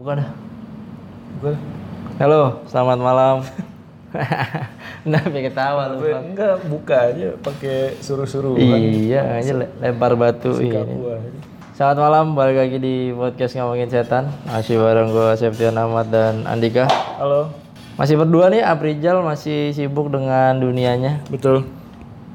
[0.00, 0.32] Bukan dah.
[1.44, 1.52] Gue
[2.16, 3.36] Halo, selamat malam.
[5.12, 6.08] nah, pengen ketawa lu.
[6.08, 10.72] Enggak buka aja pakai suruh-suruh Iya, aja le- lempar batu ini.
[10.72, 10.88] Aja.
[11.76, 14.32] Selamat malam, balik lagi di podcast ngomongin setan.
[14.48, 16.88] Masih bareng gua Septian Ahmad dan Andika.
[17.20, 17.52] Halo.
[18.00, 21.20] Masih berdua nih, Aprijal masih sibuk dengan dunianya.
[21.28, 21.68] Betul.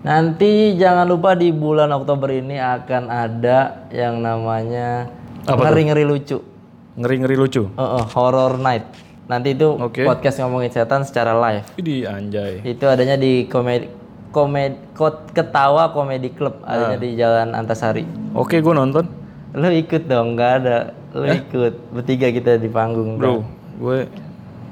[0.06, 5.10] Nanti jangan lupa di bulan Oktober ini akan ada yang namanya
[5.50, 6.54] Apa ngeri-ngeri lucu.
[6.96, 7.64] Ngeri-ngeri lucu.
[7.70, 8.88] Heeh, horror night.
[9.26, 10.06] Nanti itu Oke.
[10.06, 11.66] podcast ngomongin setan secara live.
[11.76, 12.62] Ini anjay.
[12.64, 13.90] Itu adanya di komedi
[14.30, 17.02] komedi Kot- ketawa komedi club adanya Ah.
[17.02, 18.04] di Jalan Antasari.
[18.32, 19.08] Oke, gue nonton.
[19.52, 20.78] Lu ikut dong, nggak ada.
[21.12, 21.74] Lu ikut.
[21.90, 23.16] Bertiga kita di panggung.
[23.16, 23.44] Bro,
[23.78, 24.08] gue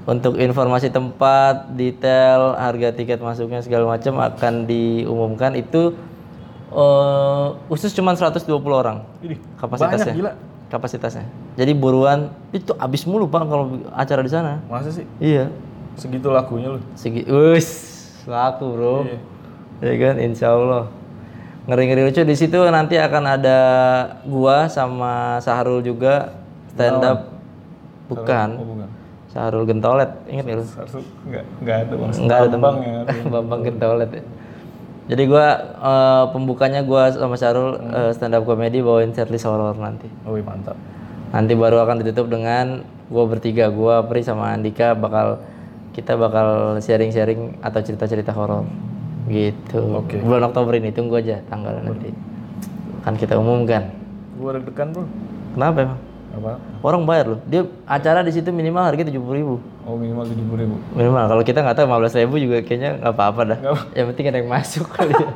[0.04, 5.96] Untuk informasi tempat, detail, harga tiket masuknya segala macam akan diumumkan itu
[6.70, 8.44] eh khusus cuma 120
[8.74, 10.12] orang ini kapasitasnya.
[10.12, 10.32] banyak gila.
[10.74, 11.30] Kapasitasnya.
[11.54, 14.58] Jadi buruan itu habis mulu Pak kalau acara di sana.
[14.66, 15.54] Masa sih Iya.
[15.94, 16.82] segitu lakunya lu?
[16.98, 17.70] Segi, wis,
[18.26, 18.96] laku bro.
[19.06, 19.20] Iya.
[19.84, 20.90] Ya kan, insya Allah.
[21.64, 23.58] Ngeri-ngeri lucu di situ nanti akan ada
[24.26, 26.34] gua sama Sahrul juga
[26.74, 27.20] stand up.
[28.10, 28.90] Bukan, Oh, bukan.
[29.30, 30.66] Sahrul Gentolet, ingat nggak lu?
[31.62, 32.12] Enggak ada Bang.
[32.18, 32.74] Enggak ada teman.
[32.82, 32.98] ya.
[33.34, 34.10] Bambang Gentolet.
[34.10, 34.24] ya.
[35.04, 35.48] Jadi gua
[35.84, 40.08] eh, pembukanya gua sama Sahrul eh, stand up comedy bawain setlist horror nanti.
[40.24, 40.80] Oh, mantap.
[41.34, 45.44] Nanti baru akan ditutup dengan gua bertiga, gua Pri sama Andika bakal
[45.94, 48.66] kita bakal sharing-sharing atau cerita-cerita horor.
[49.30, 49.80] Gitu.
[49.80, 50.20] Oke.
[50.20, 52.12] Bulan Oktober ini tunggu aja tanggal nanti.
[53.06, 53.92] Kan kita umumkan.
[54.40, 55.06] Gue deg-degan, Bro.
[55.54, 56.00] Kenapa emang?
[56.34, 56.58] Apa?
[56.82, 57.40] Orang bayar loh.
[57.46, 59.62] Dia acara di situ minimal harga tujuh ribu.
[59.86, 60.76] Oh, minimal 70.000 ribu.
[60.98, 61.26] Minimal.
[61.30, 63.58] Kalau kita nggak tahu 15 ribu juga kayaknya nggak apa-apa dah.
[63.62, 65.28] Nggak Yang penting ada yang masuk kali ya.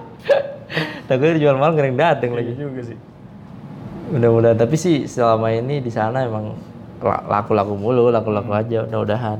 [1.08, 2.52] Takutnya dijual mahal nggak ada yang dateng lagi.
[2.52, 2.98] Iya juga sih.
[4.10, 4.58] Mudah-mudahan.
[4.58, 6.58] Tapi sih selama ini di sana emang
[7.00, 8.90] la- laku-laku mulu, laku-laku aja.
[8.90, 9.38] Mudah-mudahan.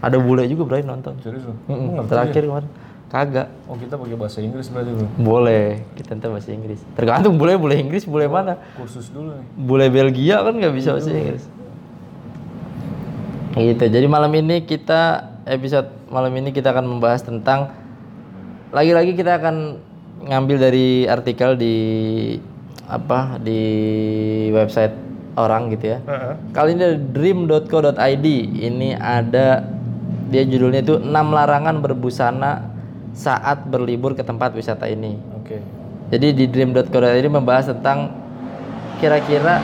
[0.00, 1.14] Ada bule juga berani nonton.
[1.20, 1.44] Serius?
[1.68, 2.68] Mm-mm, Lu ngerti Terakhir kemarin
[3.10, 3.50] kagak.
[3.66, 5.06] Oh, kita pakai bahasa Inggris berarti, Bro.
[5.18, 5.82] Boleh.
[5.98, 6.78] Kita ntar bahasa Inggris.
[6.94, 8.54] Tergantung bule bule Inggris bule mana.
[8.78, 9.46] Kursus dulu nih.
[9.58, 11.44] Bule Belgia kan nggak bisa bahasa Inggris.
[13.50, 13.84] Gitu.
[13.90, 17.74] Jadi malam ini kita episode malam ini kita akan membahas tentang
[18.70, 19.82] lagi-lagi kita akan
[20.22, 21.76] ngambil dari artikel di
[22.86, 23.58] apa di
[24.54, 24.94] website
[25.34, 25.98] orang gitu ya.
[26.06, 26.34] Heeh.
[26.54, 28.26] Kali ini dari dream.co.id.
[28.54, 29.66] Ini ada
[30.30, 32.69] dia judulnya itu 6 larangan berbusana
[33.14, 35.18] saat berlibur ke tempat wisata ini.
[35.36, 35.58] Oke.
[36.10, 38.14] Jadi di dream.co.id membahas tentang
[38.98, 39.62] kira-kira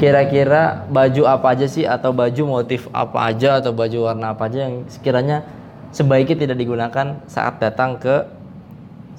[0.00, 4.64] kira-kira baju apa aja sih atau baju motif apa aja atau baju warna apa aja
[4.64, 5.44] yang sekiranya
[5.92, 8.24] sebaiknya tidak digunakan saat datang ke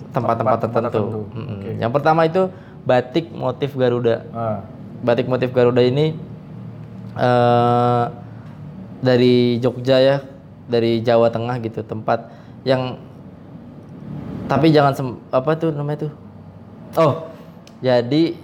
[0.09, 0.89] tempat-tempat tertentu.
[0.89, 1.19] tertentu.
[1.38, 1.78] Mm-mm.
[1.78, 2.50] Yang pertama itu
[2.83, 4.25] batik motif Garuda.
[4.33, 4.66] Ah,
[5.01, 6.13] Batik motif Garuda ini
[7.18, 8.03] eh
[9.01, 10.18] dari Jogja ya,
[10.69, 12.29] dari Jawa Tengah gitu, tempat
[12.61, 12.97] yang
[14.45, 16.11] tapi jangan sem- apa tuh namanya tuh?
[16.99, 17.31] Oh,
[17.79, 18.35] jadi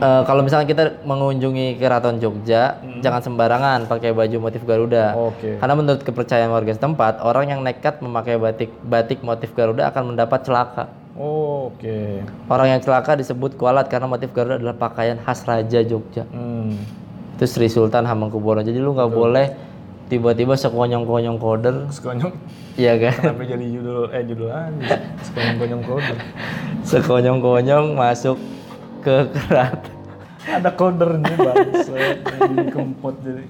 [0.00, 5.12] eh, kalau misalnya kita mengunjungi keraton Jogja, jangan sembarangan pakai baju motif Garuda.
[5.12, 5.60] Oke.
[5.60, 10.48] Karena menurut kepercayaan warga setempat, orang yang nekat memakai batik batik motif Garuda akan mendapat
[10.48, 10.88] celaka.
[11.20, 12.24] Oh, oke.
[12.48, 16.24] Orang yang celaka disebut kualat karena motif Garuda adalah pakaian khas Raja Jogja.
[16.32, 16.80] Hmm.
[17.36, 18.64] Itu Sri Sultan Hamengkubuwono.
[18.64, 19.52] Jadi lu nggak boleh
[20.10, 22.34] tiba-tiba sekonyong-konyong koder, Sekonyong.
[22.74, 23.14] iya kan?
[23.14, 24.98] Kenapa jadi judul eh judul aja?
[25.22, 26.14] Sekonyong-konyong kode.
[26.82, 28.36] Sekonyong-konyong masuk
[29.00, 29.94] ke keraton.
[30.42, 31.36] Ada kodernya.
[32.26, 33.44] Jadi kempot jadi.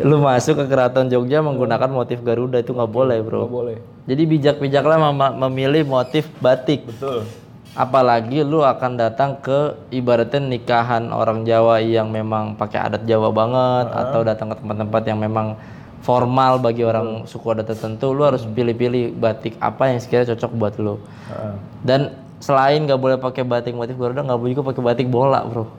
[0.00, 3.48] Lu masuk ke keraton Jogja menggunakan motif Garuda itu nggak boleh, bro.
[3.48, 3.80] boleh.
[4.04, 6.86] Jadi bijak-bijaklah mem- memilih motif batik.
[6.86, 7.24] Betul.
[7.78, 13.86] Apalagi lu akan datang ke ibaratnya nikahan orang Jawa yang memang pakai adat Jawa banget
[13.94, 15.54] atau datang ke tempat-tempat yang memang
[16.02, 20.74] formal bagi orang suku adat tertentu, lu harus pilih-pilih batik apa yang sekiranya cocok buat
[20.82, 20.98] lu.
[21.30, 21.54] Ah.
[21.86, 25.70] Dan selain nggak boleh pakai batik motif Garuda, nggak boleh juga pakai batik bola, bro.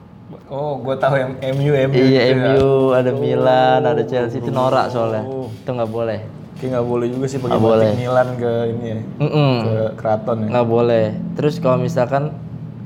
[0.48, 2.00] Oh, gue tahu yang MU MU.
[2.00, 2.54] Iya, itu ya.
[2.56, 5.26] MU, ada Milan, ada Chelsea itu norak soalnya.
[5.28, 5.52] Oh.
[5.52, 6.39] Itu nggak boleh.
[6.60, 7.88] Kayak nggak boleh juga sih pakai batik boleh.
[7.96, 8.98] Milan ke ini ya.
[9.16, 9.52] Mm-mm.
[9.64, 10.48] Ke keraton ya.
[10.52, 11.04] nggak boleh.
[11.40, 12.36] Terus kalau misalkan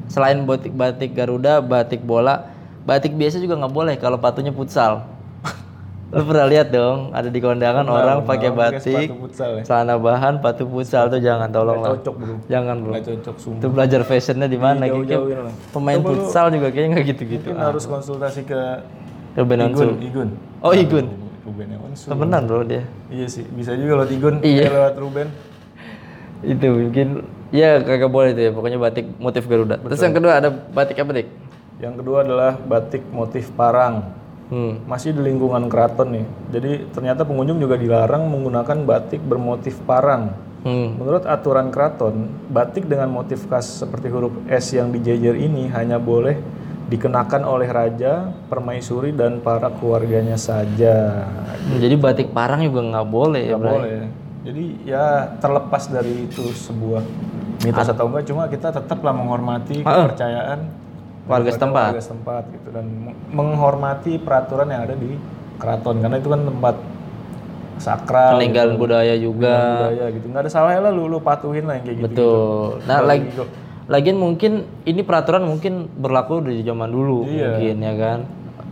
[0.06, 2.54] selain batik batik Garuda, batik bola,
[2.86, 5.02] batik biasa juga nggak boleh kalau patunya futsal.
[6.14, 9.62] Lu pernah lihat dong, ada di kondangan orang pakai pakai batik, futsal ya.
[9.66, 11.98] celana bahan, patu futsal tuh jangan tolong lah.
[11.98, 12.34] Cocok bro.
[12.46, 12.92] Jangan bro.
[12.94, 13.58] Cocok sumpah.
[13.58, 14.86] Itu belajar fashionnya di mana?
[14.86, 15.54] Kayaknya Jauh-jauhin lah.
[15.74, 17.48] pemain futsal juga kayaknya nggak gitu-gitu.
[17.50, 18.60] Mungkin harus konsultasi ke
[19.34, 19.74] Ruben Igun.
[19.74, 19.86] Onsu.
[19.98, 20.28] Igun.
[20.62, 21.23] Oh Igun.
[21.44, 22.08] Ruben Onsu.
[22.08, 22.82] Temenan bro dia.
[23.12, 24.62] Iya sih, bisa juga lewat Igun, Iya.
[24.64, 25.28] eh, lewat Ruben.
[26.44, 27.08] Itu mungkin
[27.52, 29.80] ya kagak boleh tuh ya pokoknya batik motif Garuda.
[29.80, 31.28] Terus yang kedua ada batik apa dik?
[31.80, 34.12] Yang kedua adalah batik motif parang.
[34.52, 34.84] Hmm.
[34.84, 36.26] Masih di lingkungan keraton nih.
[36.52, 40.36] Jadi ternyata pengunjung juga dilarang menggunakan batik bermotif parang.
[40.64, 40.96] Hmm.
[40.96, 46.40] Menurut aturan keraton, batik dengan motif khas seperti huruf S yang dijejer ini hanya boleh
[46.86, 48.12] dikenakan oleh raja,
[48.44, 51.24] permaisuri dan para keluarganya saja.
[51.72, 53.72] Jadi batik parang juga nggak boleh ya, Nggak Bray?
[53.74, 53.98] boleh.
[54.44, 55.04] Jadi ya
[55.38, 57.00] terlepas dari itu sebuah
[57.60, 60.84] mitos atau enggak, cuma kita tetaplah menghormati kepercayaan
[61.24, 61.88] Warga setempat.
[61.88, 65.16] warga setempat gitu dan meng- menghormati peraturan yang ada di
[65.56, 66.76] keraton karena itu kan tempat
[67.76, 69.88] sakral Peninggalan budaya juga.
[69.88, 72.84] budaya gitu nggak ada salahnya lah lu lu patuhin lah yang kayak gitu Betul.
[72.84, 73.48] Nah, Bagi lagi kok.
[73.84, 74.52] Lagian mungkin
[74.82, 77.36] ini peraturan mungkin berlaku dari zaman dulu Iya.
[77.50, 78.20] mungkin ya kan.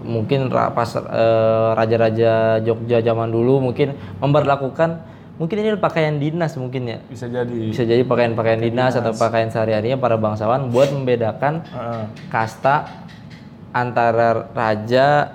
[0.02, 4.98] Mungkin pas eh, raja-raja Jogja zaman dulu mungkin memperlakukan
[5.38, 6.98] mungkin ini pakaian dinas mungkin ya.
[7.04, 11.62] bisa jadi Bisa jadi pakaian-pakaian dinas atau pakaian sehari-harinya para bangsawan buat membedakan
[12.28, 13.06] kasta
[13.70, 15.30] antara raja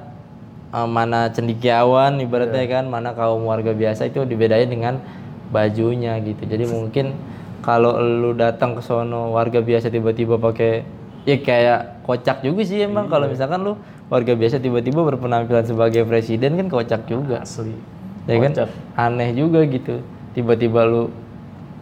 [0.69, 2.73] eh, mana cendikiawan ibaratnya Iya.
[2.73, 4.99] kan mana kaum warga biasa itu dibedain dengan
[5.47, 7.15] bajunya gitu jadi mungkin
[7.67, 10.87] kalau lu datang ke sono warga biasa tiba-tiba pakai
[11.27, 13.05] ya kayak kocak juga sih emang.
[13.05, 13.11] Iya.
[13.11, 13.73] kalau misalkan lu
[14.07, 17.43] warga biasa tiba-tiba berpenampilan sebagai presiden kan kocak juga.
[17.43, 17.75] Asli.
[18.23, 18.51] Ya kan?
[18.95, 19.99] Aneh juga gitu.
[20.31, 21.11] Tiba-tiba lu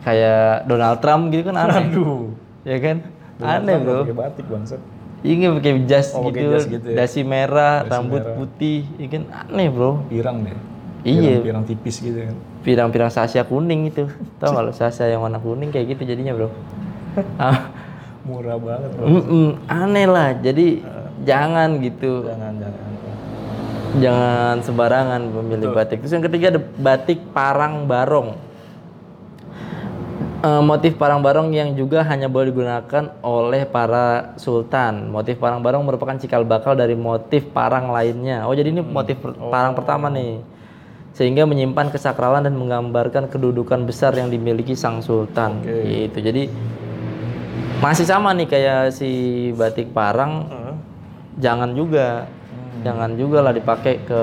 [0.01, 1.85] kayak Donald Trump gitu kan aneh.
[1.85, 2.33] Aduh.
[2.65, 3.05] Ya kan?
[3.37, 4.09] Aneh bro.
[4.09, 4.81] pakai batik bangsat.
[5.21, 6.97] Iya pakai jas Oh, gitu, jas gitu ya.
[7.01, 8.35] dasi merah, Dasi rambut merah.
[8.37, 9.23] putih, ya kan?
[9.45, 10.01] Aneh bro.
[10.09, 10.57] pirang deh.
[11.05, 11.45] Iya.
[11.45, 12.33] pirang tipis gitu kan
[12.65, 14.09] Pirang-pirang Sasha kuning itu,
[14.41, 16.49] tau gak lo Sasha yang warna kuning kayak gitu jadinya bro.
[17.37, 17.69] Ah,
[18.25, 20.81] murah banget bro mm-mm, aneh lah, jadi
[21.21, 22.85] jangan gitu, jangan jangan
[23.95, 26.03] jangan sembarangan memilih batik.
[26.03, 28.35] Terus yang ketiga ada batik parang barong.
[30.45, 35.09] Eh, motif parang barong yang juga hanya boleh digunakan oleh para sultan.
[35.09, 38.45] Motif parang barong merupakan cikal bakal dari motif parang lainnya.
[38.45, 40.54] Oh, jadi ini motif per- parang pertama nih.
[41.15, 45.63] Sehingga menyimpan kesakralan dan menggambarkan kedudukan besar yang dimiliki sang sultan.
[45.63, 46.19] Gitu.
[46.19, 46.51] Jadi
[47.79, 49.09] masih sama nih kayak si
[49.55, 50.47] batik parang.
[50.51, 50.75] Heeh.
[51.35, 52.31] jangan juga
[52.79, 54.21] jangan juga lah dipakai ke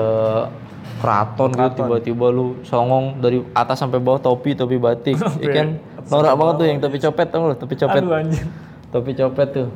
[1.01, 1.81] keraton gitu.
[1.81, 5.17] Tiba-tiba lu songong dari atas sampai bawah topi topi batik.
[5.43, 5.67] Ya kan?
[6.09, 7.55] Norak banget tuh yang topi copet tau lu?
[7.57, 8.01] Topi copet.
[8.01, 8.45] Aduh anjir
[8.93, 9.67] topi copet tuh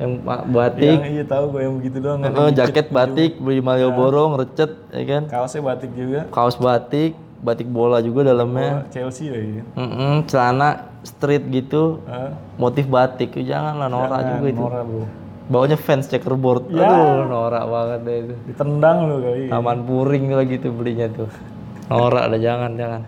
[0.00, 0.96] yang batik.
[0.96, 2.20] Yang iya tahu gue yang begitu doang.
[2.24, 5.22] Eh, jaket batik beli Malioboro ngerecet ya kan?
[5.28, 6.20] Kaosnya batik juga.
[6.32, 8.84] Kaos batik batik bola juga dalamnya.
[8.84, 12.00] Oh, Chelsea lagi Mm-mm, celana street gitu.
[12.08, 12.36] Hah?
[12.60, 14.60] motif batik jangan lah norak juga itu.
[14.60, 15.04] Nora bro.
[15.50, 16.70] Bawanya fans checkerboard.
[16.70, 16.86] Ya.
[16.86, 18.34] aduh norak banget deh itu.
[18.52, 19.48] Ditendang lu kali.
[19.52, 21.28] Taman Puring lagi tuh belinya tuh.
[21.92, 23.02] Norak ada jangan jangan.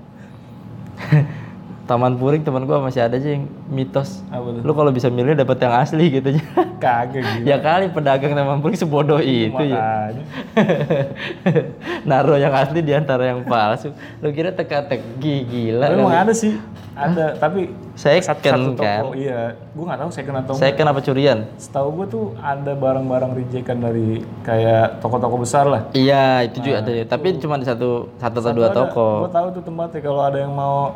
[1.82, 4.23] Taman Puring teman gua masih ada aja yang mitos.
[4.29, 6.43] apa tuh Lu kalau bisa milih dapat yang asli gitu aja.
[6.79, 10.14] kagak gitu ya kali pedagang Taman Puring sebodoh itu ya.
[12.08, 13.90] Naruh yang asli di antara yang palsu.
[14.19, 15.87] Lu kira teka-teki gila.
[15.87, 15.99] kali.
[15.99, 16.55] emang ada sih
[16.93, 19.02] ada tapi Second satu, satu toko kan.
[19.14, 21.38] iya gue nggak tahu second atau Saya kenapa curian?
[21.56, 26.93] setahu gue tuh ada barang-barang rejekan dari kayak toko-toko besar lah Iya, itu juga ada.
[27.06, 29.08] Tapi cuma di satu satu atau dua toko.
[29.25, 30.93] gue tahu tuh tempatnya kalau ada yang mau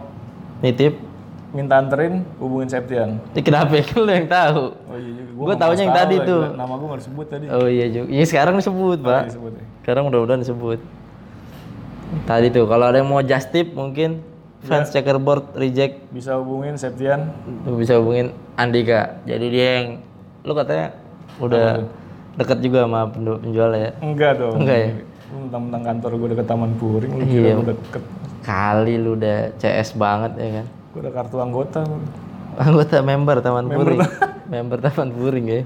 [0.58, 0.94] Nitip.
[1.48, 4.62] minta anterin hubungin Septian kenapa kan lu yang tahu?
[4.76, 6.42] oh iya juga Gua taunya yang tadi tuh.
[6.52, 8.06] nama gue nggak disebut tadi Oh iya juga.
[8.08, 9.22] Iya sekarang disebut, Pak.
[9.26, 9.64] disebut ya.
[9.78, 10.78] Sekarang mudah-mudahan disebut.
[12.22, 14.20] Tadi tuh kalau ada yang mau just tip mungkin
[14.62, 17.30] fans checkerboard reject bisa hubungin Septian
[17.72, 19.20] bisa hubungin Andika.
[19.22, 19.86] Jadi dia yang
[20.40, 20.92] lu katanya
[21.36, 21.84] udah
[22.34, 23.90] deket juga sama penjual ya.
[23.98, 24.90] enggak dong Enggak ya?
[25.26, 27.42] Lu mentang-mentang kantor gue deket Taman Puring lu Iya.
[27.54, 28.02] kira gue deket
[28.46, 30.66] Kali lu udah CS banget ya kan.
[30.94, 31.82] gue udah kartu anggota.
[32.56, 34.00] Anggota member Taman Puring.
[34.54, 35.62] member Taman Puring ya.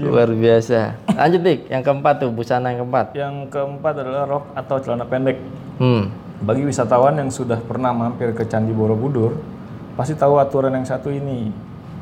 [0.00, 0.96] Luar biasa.
[1.14, 3.06] Lanjut Dik, yang keempat tuh busana yang keempat.
[3.14, 5.38] yang keempat adalah rok atau celana pendek
[5.78, 6.10] Hmm.
[6.42, 9.38] Bagi wisatawan yang sudah pernah mampir ke Candi Borobudur,
[9.94, 11.50] pasti tahu aturan yang satu ini.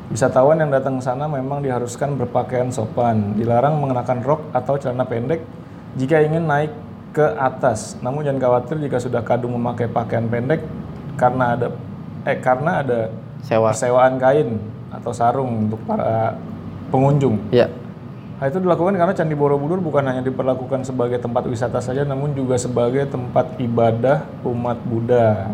[0.09, 5.45] Wisatawan yang datang ke sana memang diharuskan berpakaian sopan, dilarang mengenakan rok atau celana pendek
[5.93, 6.73] jika ingin naik
[7.17, 7.97] ke atas.
[8.05, 10.61] Namun jangan khawatir jika sudah kadung memakai pakaian pendek
[11.17, 11.67] karena ada
[12.29, 13.09] eh karena ada
[13.41, 13.73] Sewa.
[13.73, 14.61] persewaan kain
[14.93, 16.37] atau sarung untuk para
[16.93, 17.41] pengunjung.
[17.49, 17.73] Ya.
[18.37, 22.53] Hal itu dilakukan karena Candi Borobudur bukan hanya diperlakukan sebagai tempat wisata saja, namun juga
[22.53, 25.49] sebagai tempat ibadah umat Buddha.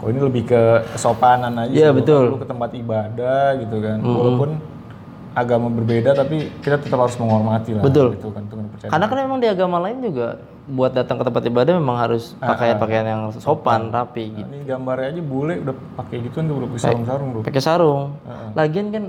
[0.00, 0.62] Kok ini lebih ke
[0.96, 1.76] kesopanan aja.
[1.76, 2.32] Iya, betul.
[2.32, 4.00] Lu ke tempat ibadah gitu kan.
[4.00, 4.56] Walaupun
[5.36, 7.84] agama berbeda, tapi kita tetap harus menghormati lah.
[7.84, 8.16] Betul.
[8.16, 8.90] Gitu kan, itu kan percaya.
[8.96, 13.06] Karena kan memang di agama lain juga buat datang ke tempat ibadah memang harus pakaian-pakaian
[13.06, 14.46] yang sopan, rapi gitu.
[14.46, 17.40] Nah, ini gambarnya aja bule udah pakai gituan tuh udah pakai sarung-sarung bro.
[17.46, 18.02] Pakai sarung.
[18.52, 19.04] Lagian kan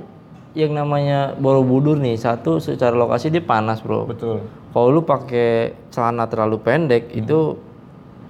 [0.52, 4.04] yang namanya Borobudur nih, satu secara lokasi dia panas, Bro.
[4.04, 4.44] Betul.
[4.76, 7.56] Kalau lu pakai celana terlalu pendek itu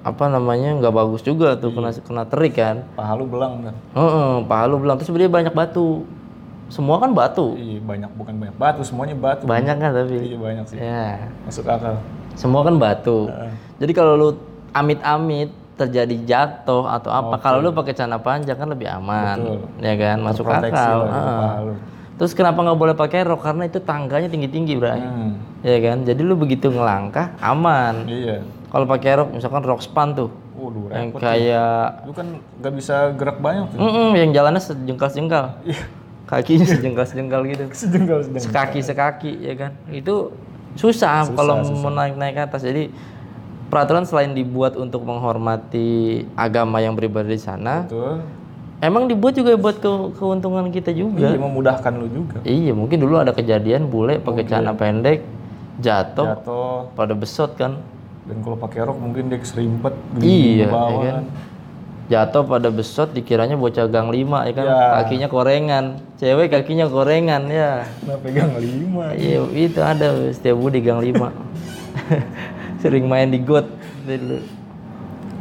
[0.01, 2.86] apa namanya nggak bagus juga tuh kena kena terik kan.
[2.98, 3.75] Paha lu belang kan?
[3.98, 6.06] Heeh, paha lu belang terus dia banyak batu.
[6.70, 7.58] Semua kan batu.
[7.58, 9.46] Iya banyak bukan banyak batu semuanya batu.
[9.46, 10.18] Banyak kan tapi.
[10.22, 10.78] Iya banyak sih.
[10.78, 11.30] Ya.
[11.46, 11.98] Masuk akal.
[12.34, 13.28] Semua kan batu.
[13.78, 14.30] Jadi kalau lu
[14.72, 19.60] amit-amit terjadi jatuh atau apa, kalau lu pakai celana panjang kan lebih aman, Betul.
[19.82, 20.98] ya kan, masuk akal.
[21.04, 21.76] lah lu.
[22.16, 23.42] Terus kenapa nggak boleh pakai rok?
[23.42, 25.02] Karena itu tangganya tinggi-tinggi, Bray.
[25.02, 25.42] Hmm.
[25.62, 28.06] Ya kan, jadi lu begitu ngelangkah aman.
[28.06, 28.46] Iya.
[28.70, 31.18] Kalau pakai rok, misalkan rok span tuh, Waduh, yang repot.
[31.20, 32.28] kayak, Lu kan
[32.62, 33.80] nggak bisa gerak banyak tuh.
[33.82, 35.82] Mm-mm, yang jalannya sejengkal-sejengkal, Iya.
[36.24, 38.46] kakinya sejengkal-sejengkal gitu, Sejengkal sejengkal.
[38.46, 39.72] sekaki sekaki, ya kan.
[39.90, 40.30] Itu
[40.74, 42.62] susah, kalau mau naik-naik ke atas.
[42.62, 42.92] Jadi
[43.68, 48.20] peraturan selain dibuat untuk menghormati agama yang beribadah di sana, Betul.
[48.80, 51.24] emang dibuat juga buat ke- keuntungan kita juga.
[51.25, 52.38] Iya memudahkan lu juga.
[52.44, 55.24] Iya, mungkin dulu ada kejadian bule pakai celana pendek
[55.78, 57.80] jatuh Jatuh pada besot kan.
[58.22, 61.16] dan kalau pakai rok mungkin dia keserimpet Iya, bawah ya kan?
[61.16, 61.25] kan.
[62.08, 64.66] Jatuh pada besot dikiranya bocah gang lima ya kan.
[64.68, 64.84] Ya.
[65.00, 65.86] Kakinya korengan.
[66.22, 67.82] Cewek kakinya korengan ya.
[68.06, 69.10] Nah pegang lima.
[69.18, 71.34] Iya, itu ada setiap budi gang lima.
[72.86, 73.66] Sering main di got
[74.06, 74.38] dulu.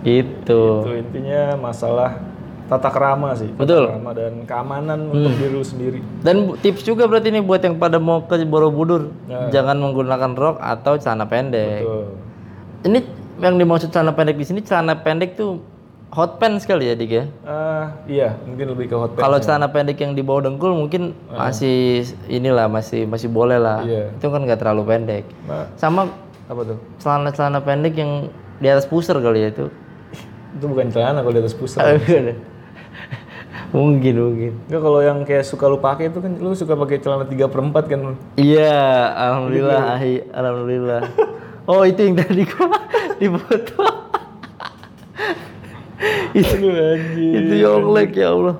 [0.00, 0.62] Itu.
[0.80, 2.16] Itu intinya masalah
[2.64, 3.52] tata kerama sih.
[3.52, 3.84] Tata Betul.
[3.92, 6.00] kerama dan keamanan untuk diri lu sendiri.
[6.24, 9.52] Dan tips juga berarti nih buat yang pada mau ke Borobudur, Ya.
[9.60, 11.84] jangan menggunakan rok atau celana pendek.
[11.84, 12.04] Betul.
[12.88, 12.98] Ini
[13.44, 15.60] yang dimaksud celana pendek di sini celana pendek tuh
[16.10, 17.24] hot pants sekali ya Dik ya.
[17.46, 19.22] Ah, iya, mungkin lebih ke hot pants.
[19.22, 23.86] Kalau celana pendek yang di bawah dengkul mungkin masih inilah masih masih boleh lah.
[23.86, 24.10] Iya.
[24.18, 25.24] Itu kan nggak terlalu pendek.
[25.46, 26.10] Nah, Sama
[26.50, 26.78] apa tuh?
[26.98, 28.26] celana-celana pendek yang
[28.58, 29.66] di atas pusar kali ya itu.
[30.58, 31.82] Itu bukan celana kalau di atas pusat.
[33.70, 34.52] mungkin mungkin.
[34.66, 37.60] Enggak kalau yang kayak suka lu pakai itu kan lu suka pakai celana 3 per
[37.62, 38.00] 4 kan.
[38.34, 38.82] Iya,
[39.14, 41.02] alhamdulillah, ahi, alhamdulillah.
[41.70, 42.66] Oh itu yang tadi gua
[43.22, 43.78] di foto.
[46.32, 48.56] itu Aduh itu yonglek ya Allah.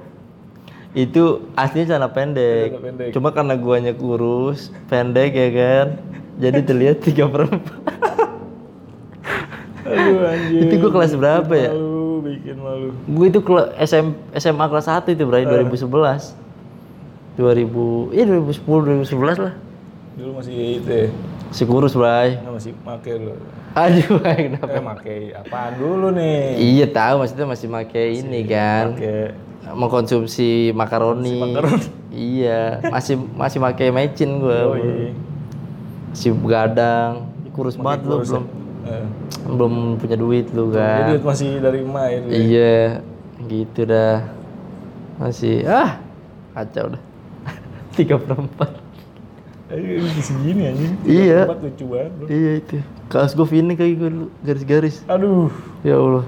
[0.91, 2.77] Itu aslinya celana pendek.
[2.77, 3.09] Pendek.
[3.15, 5.87] Cuma karena guanya kurus, pendek ya kan.
[6.41, 7.79] Jadi terlihat tiga per empat.
[9.87, 10.61] Aduh anjir.
[10.67, 11.71] itu gua kelas berapa ya?
[11.73, 12.89] Malu, bikin malu.
[13.09, 16.37] Gue itu kela- SM, SMA kelas 1 itu berarti 2011.
[17.39, 18.61] 2000, iya 2010
[19.09, 19.55] 2011 lah.
[20.19, 21.09] Dulu masih itu ya.
[21.51, 22.39] Si kurus, Bray.
[22.41, 23.35] Masih make lu.
[23.75, 24.71] Aduh, Bray, kenapa?
[24.71, 26.55] Eh make apaan dulu nih?
[26.57, 28.95] Iya tahu maksudnya masih pakai ini kan.
[28.95, 29.35] Pakai
[29.71, 31.39] Mengkonsumsi makaroni.
[31.39, 31.87] makaroni.
[32.11, 34.61] iya, masih masih pakai mecin gue.
[34.63, 35.15] oh iya.
[36.11, 38.45] Si begadang, kurus banget lu belum
[38.81, 39.07] Eh.
[39.47, 41.15] belum punya duit lu kan.
[41.23, 42.27] masih dari emak itu.
[42.27, 42.35] ya.
[42.35, 42.75] Iya,
[43.47, 44.17] gitu dah.
[45.21, 46.01] Masih ah
[46.57, 47.03] kacau dah.
[47.95, 48.80] Tiga perempat.
[50.19, 50.93] Segini anjing.
[51.07, 51.47] Iya.
[51.47, 52.27] Tempat lucu banget, bro.
[52.27, 52.77] Iya itu.
[53.07, 54.97] Kaos gue ini kayak gue dulu garis-garis.
[55.07, 55.47] Aduh.
[55.87, 56.27] Ya Allah.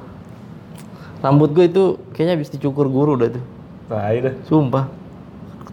[1.22, 1.84] Rambut gue itu
[2.14, 3.44] kayaknya habis dicukur guru dah tuh.
[3.90, 4.34] Tai dah.
[4.46, 4.86] Sumpah.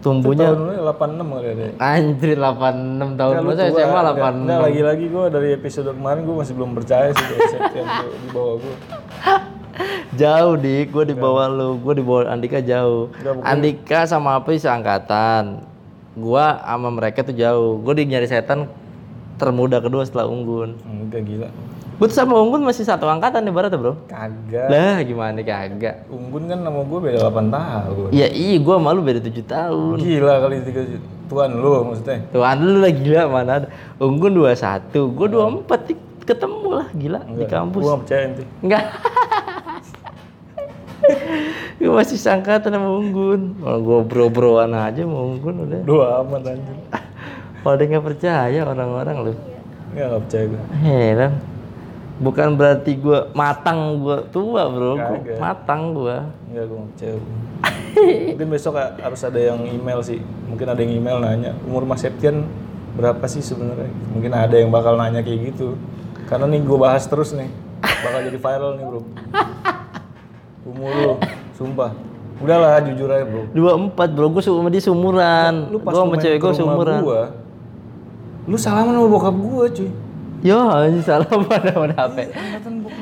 [0.00, 1.60] Tumbuhnya Tahun lu 86 kali ada.
[1.60, 1.72] ya?
[1.76, 3.34] anjir 86 tahun.
[3.44, 3.62] Masa.
[3.68, 4.32] SMA Enggak, 86.
[4.32, 7.36] enggak, lagi-lagi gue dari episode kemarin gue masih belum percaya sih tuh
[8.24, 8.74] di bawah gue.
[10.20, 13.12] Jauh dik, gue di bawah lu, gue di bawah Andika jauh.
[13.44, 15.69] Andika sama apa seangkatan.
[16.20, 17.80] Gua sama mereka tuh jauh.
[17.80, 18.68] Gue di nyari setan
[19.34, 20.76] termuda kedua setelah Unggun.
[20.84, 21.48] Enggak gila.
[21.96, 23.96] Gue tuh sama Unggun masih satu angkatan nih Barat bro.
[24.04, 24.68] Kagak.
[24.68, 26.04] Lah gimana kagak.
[26.08, 28.08] Unggun kan sama gue beda 8 tahun.
[28.12, 29.96] Ya iya gue malu beda 7 tahun.
[29.96, 30.80] Gila kali tiga
[31.28, 32.24] tuan lu maksudnya.
[32.32, 33.68] Tuhan lu lah gila mana ada.
[33.96, 37.80] Unggun 21, gue 24 dik- ketemu lah gila di kampus.
[37.80, 38.42] Gue gak percaya ente.
[38.60, 38.84] Enggak.
[41.76, 43.56] gue masih sangkatan sama Unggun.
[43.56, 45.80] Kalau gue bro-broan aja sama Unggun udah.
[45.82, 46.76] Dua amat anjir.
[47.60, 49.32] Kalau dia nggak percaya orang-orang lu.
[49.90, 50.60] Enggak gak percaya gue.
[50.80, 51.32] Heran.
[52.20, 54.92] Bukan berarti gue matang gue tua bro.
[54.94, 55.38] Gua Kagak.
[55.40, 56.16] matang gue.
[56.52, 57.14] Enggak gue gak percaya.
[58.32, 60.20] Mungkin besok ha- harus ada yang email sih.
[60.46, 62.44] Mungkin ada yang email nanya umur Mas Septian
[62.94, 63.90] berapa sih sebenarnya?
[64.12, 65.74] Mungkin ada yang bakal nanya kayak gitu.
[66.28, 67.50] Karena nih gue bahas terus nih.
[67.82, 69.00] Bakal jadi viral nih bro.
[70.70, 71.12] Umur lu,
[71.52, 71.90] sumpah.
[72.40, 73.42] Udahlah jujur aja bro.
[73.52, 74.26] 24 bro.
[74.30, 75.68] Gue sama dia seumuran.
[75.68, 77.00] Lu pas Gue sama cewek gue seumuran.
[77.02, 77.22] gua,
[78.46, 79.90] lu salaman sama bokap gua cuy.
[80.40, 82.18] Ya, anjing salam pada pada HP.
[82.80, 82.92] Gua.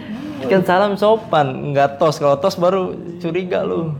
[0.48, 2.18] Kan salam sopan, nggak tos.
[2.18, 3.94] Kalau tos baru curiga lu.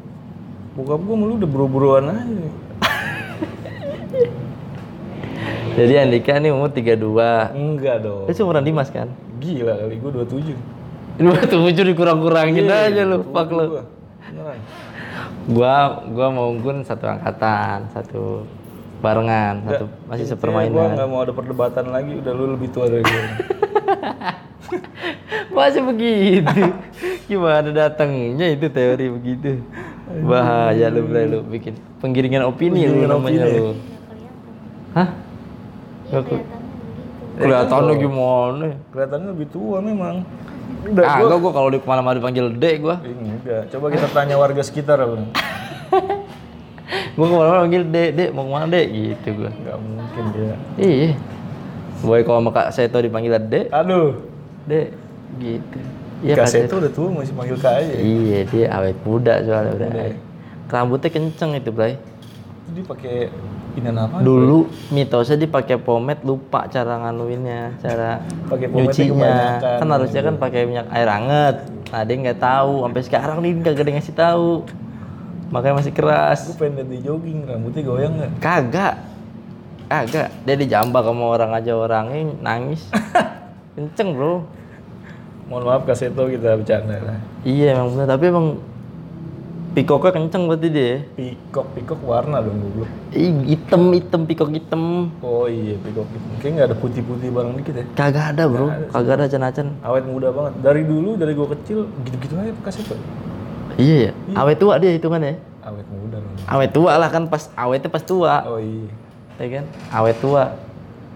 [0.75, 2.19] Bokap gua malu udah buru-buruan aja.
[5.79, 6.99] Jadi Andika nih umur 32.
[7.55, 8.27] Enggak dong.
[8.27, 9.07] Itu seumuran Dimas kan?
[9.39, 10.59] Gila kali gua 27.
[11.19, 11.51] 27
[11.85, 13.65] dikurang-kurangin Iya, aja lu, fuck lu.
[13.69, 13.83] Gua.
[15.49, 15.75] Gua
[16.07, 18.47] gua mau unggun satu angkatan, satu
[18.99, 22.13] barengan satu masih sepermainan Gua nggak mau ada perdebatan lagi.
[22.17, 23.23] Udah lu lebih tua dari gue.
[25.49, 26.55] masih begitu
[27.25, 29.59] gimana datangnya itu teori begitu
[30.23, 33.59] bahaya lu bro lu bikin penggiringan opini lu namanya opini.
[33.59, 33.67] lu
[34.93, 35.09] hah
[36.09, 36.47] Nggak ke-
[37.37, 40.23] kelihatannya gimana Kelihatannya lebih tua memang.
[40.69, 41.37] Udah ah gua.
[41.39, 43.61] gua, kalau di ke mana-mana dipanggil dek gua udah.
[43.69, 45.17] Coba kita tanya warga sekitar apa?
[47.17, 50.55] gua ke mana-mana panggil dek dek mau ke mana dek gitu gua Nggak mungkin ya.
[50.79, 51.09] iya
[51.99, 54.09] boy kalau sama kak Seto dipanggil dek Aduh.
[54.65, 54.87] dek
[55.37, 55.79] gitu
[56.23, 57.93] iya Kak Seto udah tua masih panggil Kak aja.
[57.95, 59.89] iya dia awet muda soalnya udah
[60.69, 61.95] rambutnya kenceng itu bray
[62.69, 63.17] Dia pakai
[63.79, 64.21] ini apa?
[64.21, 68.21] Dulu mitosnya dipakai pomade lupa cara nganuinnya, cara
[68.51, 69.37] Pakai pomade nyucinya.
[69.79, 71.57] Kan harusnya kan pakai minyak air hangat.
[71.89, 74.51] Nah, dia nggak tahu, sampai sekarang nih nggak ada yang ngasih tahu.
[75.49, 76.41] Makanya masih Gue keras.
[76.61, 78.31] pengen liat dia jogging, rambutnya goyang nggak?
[78.43, 78.95] Kagak.
[79.89, 80.29] Kagak.
[80.45, 82.85] Dia dijambak sama orang aja orangnya nangis.
[83.79, 84.45] Kenceng, Bro.
[85.49, 87.19] Mohon maaf Kak Seto kita bercanda lah.
[87.41, 88.61] Iya emang bener, tapi emang
[89.79, 90.93] pikoknya kenceng berarti dia.
[91.15, 92.89] Pikok, pikok warna dong gue.
[93.15, 95.15] Ih, hitam, hitam, pikok hitam.
[95.23, 96.27] Oh iya pikok itu.
[96.43, 97.85] Kayaknya nggak ada putih-putih bareng dikit ya.
[97.95, 98.67] Kagak ada, Bro.
[98.91, 99.67] Kagak ada acan-acan.
[99.87, 100.53] Awet muda banget.
[100.59, 102.99] Dari dulu, dari gue kecil, gitu-gitu aja Kak Seto.
[103.79, 104.13] Iya ya.
[104.35, 105.39] Awet tua dia hitungannya.
[105.63, 106.35] Awet muda dong.
[106.51, 108.91] Awet tua lah kan pas awetnya pas tua, Oh iya.
[109.39, 109.65] ya kan?
[109.95, 110.43] Awet tua.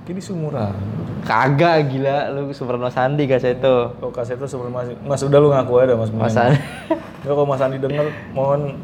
[0.03, 0.75] Kini sumuran.
[1.23, 3.77] Kagak gila lu Suparno Sandi itu.
[4.03, 4.11] Oh
[4.51, 6.11] sebelum masih, Mas udah lu ngaku aja Mas.
[6.11, 6.59] Mas Sandi.
[7.23, 8.75] Ya kalau Mas Andi denger, mohon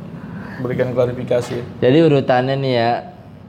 [0.63, 1.59] berikan klarifikasi.
[1.83, 2.91] Jadi urutannya nih ya,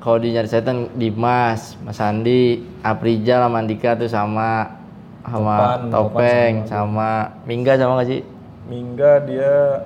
[0.01, 4.81] kalau di nyari setan Dimas, Mas Sandi, Aprijal sama Andika tuh sama
[5.21, 7.09] sama Topan, Topeng, sama
[7.45, 8.25] Mingga sama gak sih?
[8.65, 9.85] Mingga dia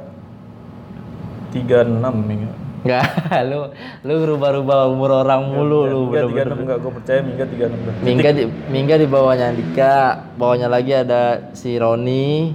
[1.52, 2.00] 36
[2.32, 2.63] Mingga.
[2.84, 3.08] Enggak,
[3.48, 3.60] lu
[4.04, 6.46] lu rubah-rubah umur orang mulu lu Mingga bener-bener.
[6.52, 7.96] 36 enggak, gue percaya Mingga 36 dah.
[8.04, 9.96] Mingga di Mingga di bawahnya Andika,
[10.36, 11.22] bawahnya lagi ada
[11.56, 12.52] si Roni.